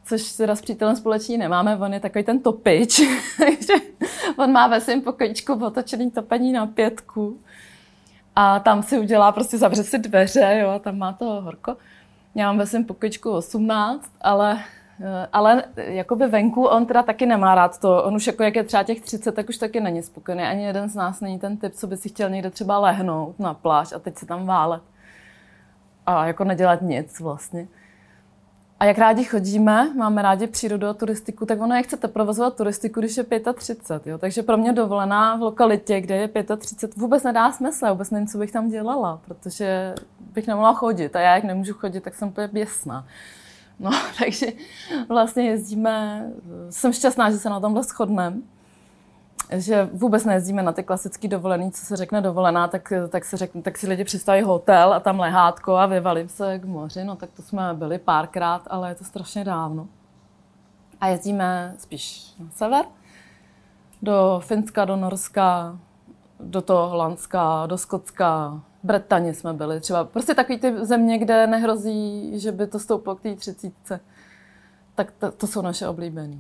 Což 0.06 0.32
teda 0.32 0.56
s 0.56 0.62
přítelem 0.62 0.96
společný 0.96 1.38
nemáme, 1.38 1.78
on 1.78 1.94
je 1.94 2.00
takový 2.00 2.24
ten 2.24 2.40
topič, 2.40 3.02
takže 3.40 3.74
on 4.38 4.52
má 4.52 4.68
ve 4.68 4.82
svém 4.82 5.02
pokojíčku 5.02 5.54
otočený 5.66 6.12
topení 6.12 6.52
na 6.52 6.68
pětku 6.68 7.40
a 8.36 8.60
tam 8.60 8.84
si 8.84 9.00
udělá, 9.00 9.32
prostě 9.32 9.58
zavře 9.58 9.84
si 9.84 10.00
dveře, 10.00 10.58
jo, 10.62 10.70
a 10.70 10.80
tam 10.80 10.98
má 10.98 11.14
to 11.14 11.26
horko. 11.26 11.78
Já 12.36 12.48
mám 12.48 12.58
ve 12.58 12.66
svém 12.66 12.86
pokojíčku 12.86 13.32
18, 13.32 14.12
ale 14.22 14.64
Eh, 15.04 15.28
ale 15.34 15.64
jakoby 15.76 16.28
venku 16.28 16.66
on 16.66 16.86
teda 16.86 17.04
taky 17.04 17.26
nemá 17.26 17.56
rád 17.56 17.80
to. 17.80 18.04
On 18.04 18.16
už 18.16 18.28
jako 18.28 18.44
jak 18.44 18.56
je 18.56 18.64
třeba 18.64 18.84
těch 18.84 19.02
30, 19.02 19.36
tak 19.36 19.50
už 19.50 19.58
taky 19.58 19.80
není 19.80 20.04
spokojený. 20.04 20.44
Ani 20.44 20.64
jeden 20.64 20.90
z 20.90 20.96
nás 20.96 21.22
není 21.22 21.40
ten 21.40 21.58
typ, 21.58 21.74
co 21.74 21.88
by 21.88 21.98
si 21.98 22.10
chtěl 22.10 22.30
někde 22.30 22.50
třeba 22.50 22.80
lehnout 22.80 23.40
na 23.40 23.54
pláž 23.54 23.94
a 23.94 24.00
teď 24.00 24.18
se 24.18 24.26
tam 24.26 24.46
válet. 24.46 24.82
A 26.06 26.26
jako 26.28 26.44
nedělat 26.44 26.82
nic 26.82 27.20
vlastně. 27.20 27.68
A 28.82 28.86
jak 28.86 28.98
rádi 28.98 29.24
chodíme, 29.24 29.94
máme 29.94 30.22
rádi 30.22 30.48
přírodu 30.48 30.88
a 30.88 30.94
turistiku, 30.94 31.46
tak 31.46 31.62
ono, 31.62 31.76
jak 31.76 31.86
chcete 31.86 32.08
provozovat 32.08 32.56
turistiku, 32.56 33.00
když 33.00 33.18
je 33.18 33.26
35. 33.56 34.12
Jo? 34.12 34.18
Takže 34.18 34.44
pro 34.44 34.58
mě 34.58 34.74
dovolená 34.74 35.36
v 35.36 35.42
lokalitě, 35.42 36.02
kde 36.02 36.16
je 36.16 36.30
35, 36.58 37.02
vůbec 37.02 37.24
nedá 37.24 37.52
smysl. 37.52 37.86
vůbec 37.90 38.10
nevím, 38.10 38.28
co 38.28 38.38
bych 38.38 38.52
tam 38.52 38.70
dělala, 38.70 39.22
protože 39.26 39.96
bych 40.20 40.48
nemohla 40.48 40.74
chodit. 40.74 41.16
A 41.16 41.20
já, 41.20 41.36
jak 41.36 41.44
nemůžu 41.44 41.74
chodit, 41.74 42.02
tak 42.02 42.16
jsem 42.16 42.28
úplně 42.28 42.48
běsná. 42.48 43.08
No, 43.80 43.92
takže 44.20 44.48
vlastně 45.10 45.44
jezdíme, 45.44 46.26
jsem 46.70 46.94
šťastná, 46.94 47.32
že 47.32 47.38
se 47.38 47.50
na 47.50 47.60
tomhle 47.60 47.84
shodneme 47.84 48.38
že 49.52 49.90
vůbec 49.94 50.26
nejezdíme 50.26 50.64
na 50.64 50.72
ty 50.72 50.84
klasické 50.84 51.28
dovolené, 51.28 51.72
co 51.72 51.86
se 51.86 51.96
řekne 51.96 52.22
dovolená, 52.22 52.68
tak, 52.68 52.94
tak, 53.10 53.26
se 53.26 53.38
řekne, 53.38 53.62
tak 53.62 53.78
si 53.78 53.88
lidi 53.88 54.04
představí 54.04 54.42
hotel 54.42 54.94
a 54.94 55.00
tam 55.00 55.20
lehátko 55.20 55.76
a 55.76 55.86
vyvalím 55.86 56.30
se 56.30 56.60
k 56.60 56.66
moři. 56.66 57.04
No 57.04 57.16
tak 57.16 57.30
to 57.32 57.42
jsme 57.42 57.74
byli 57.74 58.00
párkrát, 58.00 58.62
ale 58.68 58.90
je 58.90 58.96
to 58.96 59.04
strašně 59.04 59.44
dávno. 59.44 59.88
A 61.02 61.08
jezdíme 61.08 61.76
spíš 61.78 62.34
na 62.40 62.50
sever, 62.50 62.86
do 64.02 64.42
Finska, 64.44 64.86
do 64.86 64.96
Norska, 64.96 65.80
do 66.40 66.62
toho 66.62 66.90
Holandska, 66.90 67.66
do 67.66 67.78
Skotska, 67.78 68.62
Bretaně 68.84 69.34
jsme 69.34 69.54
byli. 69.54 69.80
Třeba 69.80 70.04
prostě 70.04 70.34
takový 70.34 70.60
ty 70.60 70.86
země, 70.86 71.18
kde 71.18 71.48
nehrozí, 71.48 72.32
že 72.40 72.52
by 72.52 72.68
to 72.68 72.80
stouplo 72.80 73.16
k 73.16 73.22
té 73.22 73.36
třicítce. 73.36 74.00
Tak 74.96 75.12
to, 75.12 75.32
to 75.32 75.48
jsou 75.48 75.62
naše 75.62 75.88
oblíbené. 75.88 76.38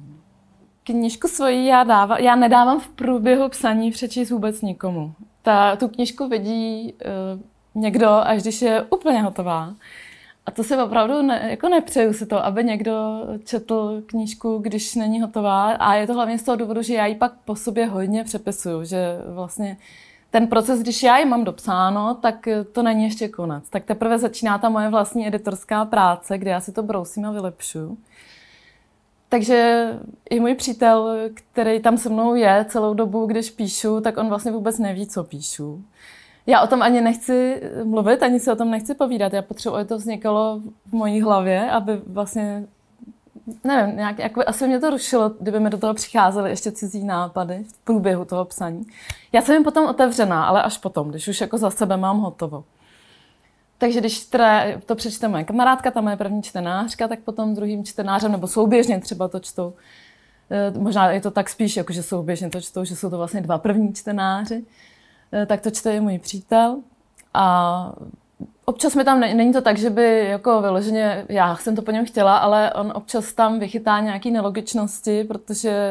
Knížku 0.83 1.27
svoji 1.27 1.65
já, 1.65 1.83
dávám, 1.83 2.17
já 2.19 2.35
nedávám 2.35 2.79
v 2.79 2.87
průběhu 2.89 3.49
psaní 3.49 3.91
přečíst 3.91 4.31
vůbec 4.31 4.61
nikomu. 4.61 5.13
Ta, 5.41 5.75
tu 5.75 5.87
knížku 5.87 6.27
vidí 6.27 6.93
uh, 6.93 7.81
někdo, 7.81 8.09
až 8.09 8.41
když 8.41 8.61
je 8.61 8.81
úplně 8.81 9.21
hotová. 9.21 9.73
A 10.45 10.51
to 10.51 10.63
si 10.63 10.77
opravdu 10.77 11.21
ne, 11.21 11.47
jako 11.49 11.69
nepřeju 11.69 12.13
si 12.13 12.25
to, 12.25 12.45
aby 12.45 12.63
někdo 12.63 13.21
četl 13.45 14.01
knížku, 14.05 14.57
když 14.57 14.95
není 14.95 15.21
hotová. 15.21 15.71
A 15.71 15.93
je 15.93 16.07
to 16.07 16.13
hlavně 16.13 16.39
z 16.39 16.43
toho 16.43 16.55
důvodu, 16.55 16.81
že 16.81 16.93
já 16.93 17.05
ji 17.05 17.15
pak 17.15 17.33
po 17.45 17.55
sobě 17.55 17.85
hodně 17.85 18.23
přepisuju, 18.23 18.83
že 18.83 19.17
vlastně 19.27 19.77
ten 20.31 20.47
proces, 20.47 20.79
když 20.79 21.03
já 21.03 21.17
ji 21.17 21.25
mám 21.25 21.43
dopsáno, 21.43 22.15
tak 22.15 22.47
to 22.71 22.83
není 22.83 23.03
ještě 23.03 23.27
konec. 23.27 23.69
Tak 23.69 23.85
teprve 23.85 24.19
začíná 24.19 24.57
ta 24.57 24.69
moje 24.69 24.89
vlastní 24.89 25.27
editorská 25.27 25.85
práce, 25.85 26.37
kde 26.37 26.51
já 26.51 26.59
si 26.59 26.71
to 26.71 26.83
brousím 26.83 27.25
a 27.25 27.31
vylepšuju. 27.31 27.97
Takže 29.31 29.89
i 30.29 30.39
můj 30.39 30.55
přítel, 30.55 31.09
který 31.53 31.79
tam 31.79 31.97
se 31.97 32.09
mnou 32.09 32.35
je 32.35 32.65
celou 32.69 32.93
dobu, 32.93 33.25
když 33.25 33.49
píšu, 33.49 34.01
tak 34.01 34.17
on 34.17 34.29
vlastně 34.29 34.51
vůbec 34.51 34.79
neví, 34.79 35.07
co 35.07 35.23
píšu. 35.23 35.83
Já 36.47 36.61
o 36.61 36.67
tom 36.67 36.81
ani 36.81 37.01
nechci 37.01 37.61
mluvit, 37.83 38.23
ani 38.23 38.39
se 38.39 38.53
o 38.53 38.55
tom 38.55 38.71
nechci 38.71 38.93
povídat. 38.93 39.33
Já 39.33 39.41
potřebuji, 39.41 39.75
aby 39.75 39.85
to 39.85 39.97
vznikalo 39.97 40.61
v 40.85 40.93
mojí 40.93 41.21
hlavě, 41.21 41.71
aby 41.71 42.01
vlastně, 42.07 42.67
nevím, 43.63 43.95
nějak, 43.95 44.19
jako 44.19 44.41
asi 44.47 44.67
mě 44.67 44.79
to 44.79 44.89
rušilo, 44.89 45.31
kdyby 45.39 45.59
mi 45.59 45.69
do 45.69 45.77
toho 45.77 45.93
přicházely 45.93 46.49
ještě 46.49 46.71
cizí 46.71 47.03
nápady 47.03 47.63
v 47.63 47.85
průběhu 47.85 48.25
toho 48.25 48.45
psaní. 48.45 48.85
Já 49.31 49.41
jsem 49.41 49.55
jim 49.55 49.63
potom 49.63 49.85
otevřená, 49.85 50.45
ale 50.45 50.63
až 50.63 50.77
potom, 50.77 51.09
když 51.09 51.27
už 51.27 51.41
jako 51.41 51.57
za 51.57 51.69
sebe 51.69 51.97
mám 51.97 52.19
hotovo. 52.19 52.63
Takže 53.81 53.99
když 53.99 54.25
teda 54.25 54.63
to 54.85 54.95
přečte 54.95 55.27
moje 55.27 55.43
kamarádka, 55.43 55.91
ta 55.91 56.01
moje 56.01 56.15
první 56.15 56.43
čtenářka, 56.43 57.07
tak 57.07 57.19
potom 57.19 57.55
druhým 57.55 57.83
čtenářem, 57.83 58.31
nebo 58.31 58.47
souběžně 58.47 58.99
třeba 58.99 59.27
to 59.27 59.39
čtou. 59.39 59.73
Eh, 60.49 60.79
možná 60.79 61.11
je 61.11 61.21
to 61.21 61.31
tak 61.31 61.49
spíš, 61.49 61.77
jako 61.77 61.93
že 61.93 62.03
souběžně 62.03 62.49
to 62.49 62.61
čtou, 62.61 62.83
že 62.83 62.95
jsou 62.95 63.09
to 63.09 63.17
vlastně 63.17 63.41
dva 63.41 63.57
první 63.57 63.93
čtenáři. 63.93 64.65
Eh, 65.33 65.45
tak 65.45 65.61
to 65.61 65.71
čte 65.71 65.95
i 65.95 65.99
můj 65.99 66.19
přítel. 66.19 66.77
A 67.33 67.93
občas 68.65 68.95
mi 68.95 69.03
tam, 69.03 69.19
není 69.19 69.53
to 69.53 69.61
tak, 69.61 69.77
že 69.77 69.89
by 69.89 70.25
jako 70.29 70.61
vyloženě, 70.61 71.25
já 71.29 71.55
jsem 71.55 71.75
to 71.75 71.81
po 71.81 71.91
něm 71.91 72.05
chtěla, 72.05 72.37
ale 72.37 72.73
on 72.73 72.91
občas 72.95 73.33
tam 73.33 73.59
vychytá 73.59 73.99
nějaké 73.99 74.31
nelogičnosti, 74.31 75.23
protože 75.23 75.89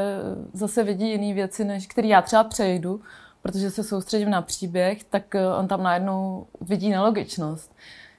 zase 0.53 0.85
vidí 0.85 1.11
jiné 1.11 1.35
věci, 1.35 1.65
než 1.65 1.87
které 1.87 2.09
já 2.09 2.23
třeba 2.23 2.45
přejdu 2.45 3.01
protože 3.43 3.71
se 3.71 3.85
soustředím 3.85 4.31
na 4.31 4.43
příběh, 4.43 5.05
tak 5.05 5.35
eh, 5.35 5.49
on 5.49 5.69
tam 5.69 5.83
najednou 5.83 6.47
vidí 6.61 6.91
nelogičnost. 6.91 7.75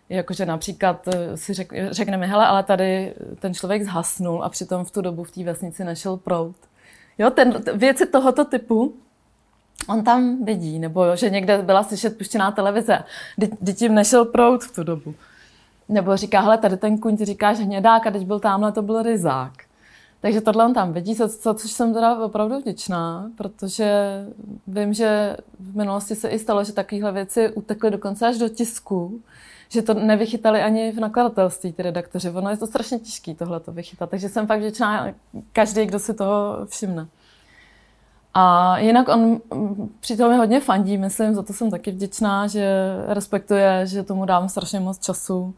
Jakože 0.10 0.46
například 0.46 1.08
eh, 1.08 1.38
si 1.38 1.54
řek, 1.54 1.74
řekneme, 1.92 2.28
hele, 2.28 2.46
ale 2.46 2.64
tady 2.64 3.14
ten 3.40 3.54
člověk 3.54 3.84
zhasnul 3.84 4.44
a 4.44 4.50
přitom 4.50 4.86
v 4.86 4.92
tu 4.92 5.02
dobu 5.02 5.24
v 5.24 5.32
té 5.32 5.44
vesnici 5.44 5.84
nešel 5.84 6.18
prout. 6.18 6.56
Jo, 7.18 7.30
ten, 7.30 7.64
věci 7.76 8.06
tohoto 8.06 8.46
typu 8.46 8.94
on 9.88 10.04
tam 10.04 10.46
vidí, 10.46 10.80
nebo 10.80 11.16
že 11.16 11.30
někde 11.30 11.62
byla 11.62 11.84
slyšet 11.84 12.18
puštěná 12.18 12.52
televize, 12.52 13.04
kdy 13.60 13.74
tím 13.74 13.96
nešel 13.96 14.26
prout 14.26 14.64
v 14.64 14.76
tu 14.76 14.84
dobu. 14.84 15.16
Nebo 15.90 16.18
říká, 16.18 16.42
hele, 16.42 16.58
tady 16.58 16.78
ten 16.78 16.98
kuň, 16.98 17.18
ty 17.18 17.26
říkáš 17.26 17.60
hnědák 17.60 18.08
a 18.08 18.12
teď 18.12 18.26
byl 18.26 18.40
tamhle, 18.40 18.72
to 18.72 18.82
byl 18.82 19.04
ryzák. 19.04 19.54
Takže 20.22 20.42
tohle 20.42 20.66
on 20.66 20.74
tam 20.74 20.94
vidí, 20.94 21.14
za, 21.14 21.28
za 21.28 21.54
což 21.54 21.72
jsem 21.72 21.94
teda 21.94 22.26
opravdu 22.26 22.60
vděčná, 22.60 23.32
protože 23.38 24.20
vím, 24.68 24.94
že 24.94 25.38
v 25.60 25.76
minulosti 25.76 26.16
se 26.16 26.30
i 26.30 26.40
stalo, 26.40 26.64
že 26.64 26.74
takovéhle 26.74 27.12
věci 27.12 27.50
utekly 27.54 27.92
dokonce 27.92 28.28
až 28.28 28.38
do 28.38 28.50
tisku, 28.50 29.22
že 29.70 29.82
to 29.82 29.94
nevychytali 29.94 30.62
ani 30.62 30.92
v 30.92 31.00
nakladatelství 31.00 31.74
ty 31.74 31.84
redaktoři. 31.84 32.30
Ono 32.30 32.50
je 32.50 32.58
to 32.58 32.68
strašně 32.68 33.00
těžké 33.00 33.34
tohle 33.34 33.60
to 33.60 33.72
vychytat, 33.72 34.10
takže 34.10 34.30
jsem 34.30 34.48
fakt 34.48 34.60
vděčná 34.60 35.14
každý, 35.54 35.86
kdo 35.86 36.00
si 36.00 36.14
toho 36.14 36.66
všimne. 36.66 37.08
A 38.34 38.78
jinak 38.78 39.08
on 39.08 39.42
přitom 40.00 40.32
mi 40.32 40.38
hodně 40.38 40.60
fandí, 40.60 40.98
myslím, 40.98 41.36
za 41.36 41.44
to 41.44 41.54
jsem 41.54 41.72
taky 41.72 41.92
vděčná, 41.92 42.48
že 42.48 42.96
respektuje, 43.08 43.88
že 43.88 44.04
tomu 44.04 44.26
dám 44.26 44.50
strašně 44.50 44.80
moc 44.80 45.00
času 45.00 45.54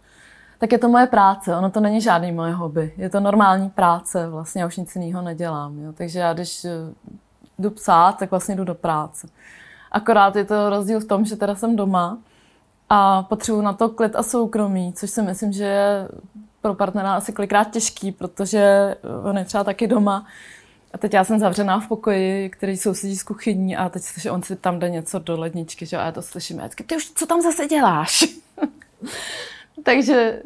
tak 0.64 0.72
je 0.72 0.80
to 0.80 0.90
moje 0.90 1.08
práce. 1.08 1.56
Ono 1.56 1.72
to 1.72 1.80
není 1.80 2.02
žádný 2.02 2.32
moje 2.32 2.54
hobby. 2.54 2.94
Je 2.98 3.10
to 3.10 3.20
normální 3.20 3.70
práce, 3.70 4.28
vlastně 4.30 4.62
já 4.62 4.68
už 4.68 4.78
nic 4.78 4.96
jiného 4.96 5.22
nedělám. 5.22 5.80
Jo. 5.80 5.94
Takže 5.94 6.20
já 6.20 6.34
když 6.34 6.66
eh, 6.66 6.70
jdu 7.60 7.70
psát, 7.70 8.18
tak 8.18 8.32
vlastně 8.32 8.56
jdu 8.56 8.64
do 8.64 8.76
práce. 8.76 9.28
Akorát 9.92 10.36
je 10.36 10.46
to 10.46 10.70
rozdíl 10.70 11.00
v 11.00 11.06
tom, 11.06 11.26
že 11.26 11.36
teda 11.36 11.56
jsem 11.56 11.76
doma 11.76 12.18
a 12.90 13.24
potřebuji 13.24 13.62
na 13.62 13.74
to 13.74 13.90
klid 13.90 14.16
a 14.16 14.24
soukromí, 14.24 14.94
což 14.94 15.10
si 15.10 15.22
myslím, 15.22 15.52
že 15.52 15.64
je 15.64 16.08
pro 16.62 16.74
partnera 16.74 17.14
asi 17.14 17.34
kolikrát 17.34 17.72
těžký, 17.72 18.12
protože 18.12 18.96
on 19.24 19.38
je 19.38 19.46
třeba 19.46 19.64
taky 19.64 19.88
doma. 19.88 20.26
A 20.94 20.98
teď 20.98 21.14
já 21.14 21.24
jsem 21.24 21.40
zavřená 21.40 21.80
v 21.80 21.88
pokoji, 21.88 22.50
který 22.50 22.78
sousedí 22.78 23.16
s 23.16 23.24
kuchyní 23.24 23.78
a 23.78 23.90
teď 23.90 24.04
slyším, 24.04 24.32
on 24.32 24.44
si 24.44 24.56
tam 24.56 24.80
jde 24.80 24.90
něco 24.90 25.20
do 25.20 25.40
ledničky, 25.40 25.86
že? 25.86 25.98
a 25.98 26.06
já 26.06 26.12
to 26.12 26.22
slyším. 26.22 26.60
A 26.60 26.70
ty 26.86 26.96
už 26.96 27.12
co 27.16 27.26
tam 27.26 27.42
zase 27.42 27.68
děláš? 27.68 28.24
Takže 29.84 30.44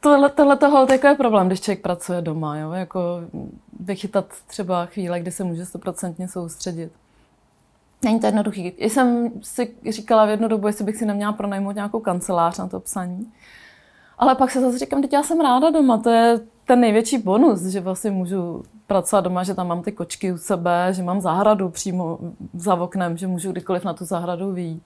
tohle, 0.00 0.30
tohle 0.30 0.56
toho 0.56 0.86
jako 0.92 1.06
je 1.06 1.14
problém, 1.14 1.46
když 1.46 1.60
člověk 1.60 1.82
pracuje 1.82 2.22
doma, 2.22 2.58
jo? 2.58 2.72
Jako 2.72 3.20
vychytat 3.80 4.26
třeba 4.46 4.86
chvíle, 4.86 5.20
kdy 5.20 5.30
se 5.30 5.44
může 5.44 5.66
stoprocentně 5.66 6.28
soustředit. 6.28 6.92
Není 8.04 8.20
to 8.20 8.26
jednoduchý. 8.26 8.72
Já 8.78 8.88
jsem 8.88 9.30
si 9.42 9.74
říkala 9.90 10.26
v 10.26 10.30
jednu 10.30 10.48
dobu, 10.48 10.66
jestli 10.66 10.84
bych 10.84 10.96
si 10.96 11.06
neměla 11.06 11.32
pronajmout 11.32 11.74
nějakou 11.74 12.00
kancelář 12.00 12.58
na 12.58 12.68
to 12.68 12.80
psaní. 12.80 13.32
Ale 14.18 14.34
pak 14.34 14.50
se 14.50 14.60
zase 14.60 14.78
říkám, 14.78 15.02
teď 15.02 15.12
já 15.12 15.22
jsem 15.22 15.40
ráda 15.40 15.70
doma, 15.70 15.98
to 15.98 16.10
je 16.10 16.40
ten 16.64 16.80
největší 16.80 17.18
bonus, 17.18 17.62
že 17.62 17.80
vlastně 17.80 18.10
můžu 18.10 18.64
pracovat 18.86 19.20
doma, 19.20 19.44
že 19.44 19.54
tam 19.54 19.68
mám 19.68 19.82
ty 19.82 19.92
kočky 19.92 20.32
u 20.32 20.38
sebe, 20.38 20.88
že 20.90 21.02
mám 21.02 21.20
zahradu 21.20 21.68
přímo 21.68 22.18
za 22.54 22.74
oknem, 22.74 23.16
že 23.16 23.26
můžu 23.26 23.52
kdykoliv 23.52 23.84
na 23.84 23.94
tu 23.94 24.04
zahradu 24.04 24.52
vyjít. 24.52 24.82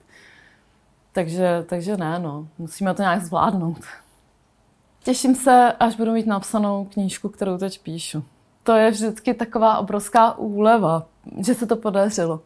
Takže, 1.15 1.65
takže 1.69 1.97
ne, 1.97 2.19
no. 2.19 2.47
Musíme 2.57 2.93
to 2.93 3.01
nějak 3.01 3.25
zvládnout. 3.25 3.79
Těším 5.03 5.35
se, 5.35 5.71
až 5.79 5.95
budu 5.95 6.11
mít 6.11 6.27
napsanou 6.27 6.85
knížku, 6.85 7.29
kterou 7.29 7.57
teď 7.57 7.79
píšu. 7.79 8.23
To 8.63 8.75
je 8.75 8.91
vždycky 8.91 9.33
taková 9.33 9.77
obrovská 9.77 10.37
úleva, 10.37 11.05
že 11.45 11.53
se 11.53 11.65
to 11.65 11.75
podařilo. 11.75 12.41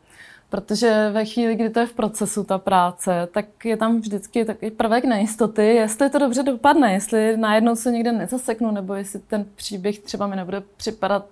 Protože 0.50 1.10
ve 1.12 1.26
chvíli, 1.26 1.56
kdy 1.56 1.70
to 1.70 1.80
je 1.80 1.86
v 1.86 1.94
procesu, 1.94 2.44
ta 2.44 2.58
práce, 2.58 3.28
tak 3.34 3.66
je 3.66 3.78
tam 3.78 4.00
vždycky 4.00 4.46
takový 4.46 4.72
prvek 4.72 5.06
nejistoty, 5.06 5.66
jestli 5.66 6.10
to 6.10 6.20
dobře 6.20 6.44
dopadne, 6.44 6.94
jestli 6.94 7.38
najednou 7.38 7.76
se 7.76 7.92
někde 7.92 8.12
nezaseknu, 8.12 8.72
nebo 8.72 8.94
jestli 8.94 9.20
ten 9.20 9.46
příběh 9.56 10.00
třeba 10.00 10.28
mi 10.28 10.36
nebude 10.36 10.64
připadat 10.78 11.26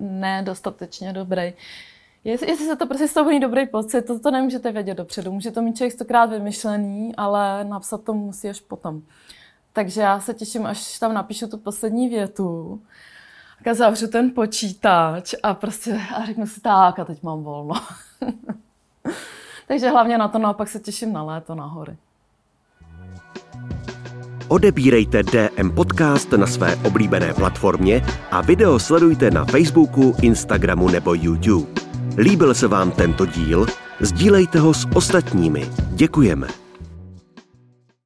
nedostatečně 0.00 1.12
dobrý. 1.12 1.52
Jestli, 2.24 2.50
jestli 2.50 2.66
se 2.66 2.76
to 2.76 2.86
prostě 2.86 3.08
z 3.08 3.14
toho 3.14 3.38
dobrý 3.38 3.66
pocit, 3.66 4.02
to, 4.02 4.18
to 4.18 4.30
nemůžete 4.30 4.72
vědět 4.72 4.94
dopředu. 4.94 5.32
Může 5.32 5.50
to 5.50 5.62
mít 5.62 5.76
člověk 5.76 5.92
stokrát 5.92 6.30
vymyšlený, 6.30 7.16
ale 7.16 7.64
napsat 7.64 8.04
to 8.04 8.14
musí 8.14 8.48
až 8.48 8.60
potom. 8.60 9.02
Takže 9.72 10.00
já 10.00 10.20
se 10.20 10.34
těším, 10.34 10.66
až 10.66 10.98
tam 10.98 11.14
napíšu 11.14 11.46
tu 11.46 11.58
poslední 11.58 12.08
větu, 12.08 12.80
a 13.70 13.74
zavřu 13.74 14.06
ten 14.06 14.30
počítač 14.30 15.34
a 15.42 15.54
prostě 15.54 16.00
a 16.14 16.24
řeknu 16.24 16.46
si 16.46 16.60
tak 16.60 16.98
a 16.98 17.04
teď 17.04 17.22
mám 17.22 17.42
volno. 17.42 17.74
Takže 19.68 19.90
hlavně 19.90 20.18
na 20.18 20.28
to, 20.28 20.38
no 20.38 20.48
a 20.48 20.52
pak 20.52 20.68
se 20.68 20.80
těším 20.80 21.12
na 21.12 21.22
léto, 21.22 21.54
na 21.54 21.66
hory. 21.66 21.96
Odebírejte 24.48 25.22
DM 25.22 25.70
Podcast 25.70 26.32
na 26.32 26.46
své 26.46 26.76
oblíbené 26.76 27.34
platformě 27.34 28.02
a 28.30 28.40
video 28.40 28.78
sledujte 28.78 29.30
na 29.30 29.44
Facebooku, 29.44 30.14
Instagramu 30.22 30.88
nebo 30.88 31.14
YouTube. 31.14 31.93
Líbil 32.16 32.54
se 32.54 32.68
vám 32.68 32.90
tento 32.90 33.26
díl? 33.26 33.66
Sdílejte 34.00 34.58
ho 34.58 34.74
s 34.74 34.86
ostatními. 34.94 35.70
Děkujeme. 35.90 36.63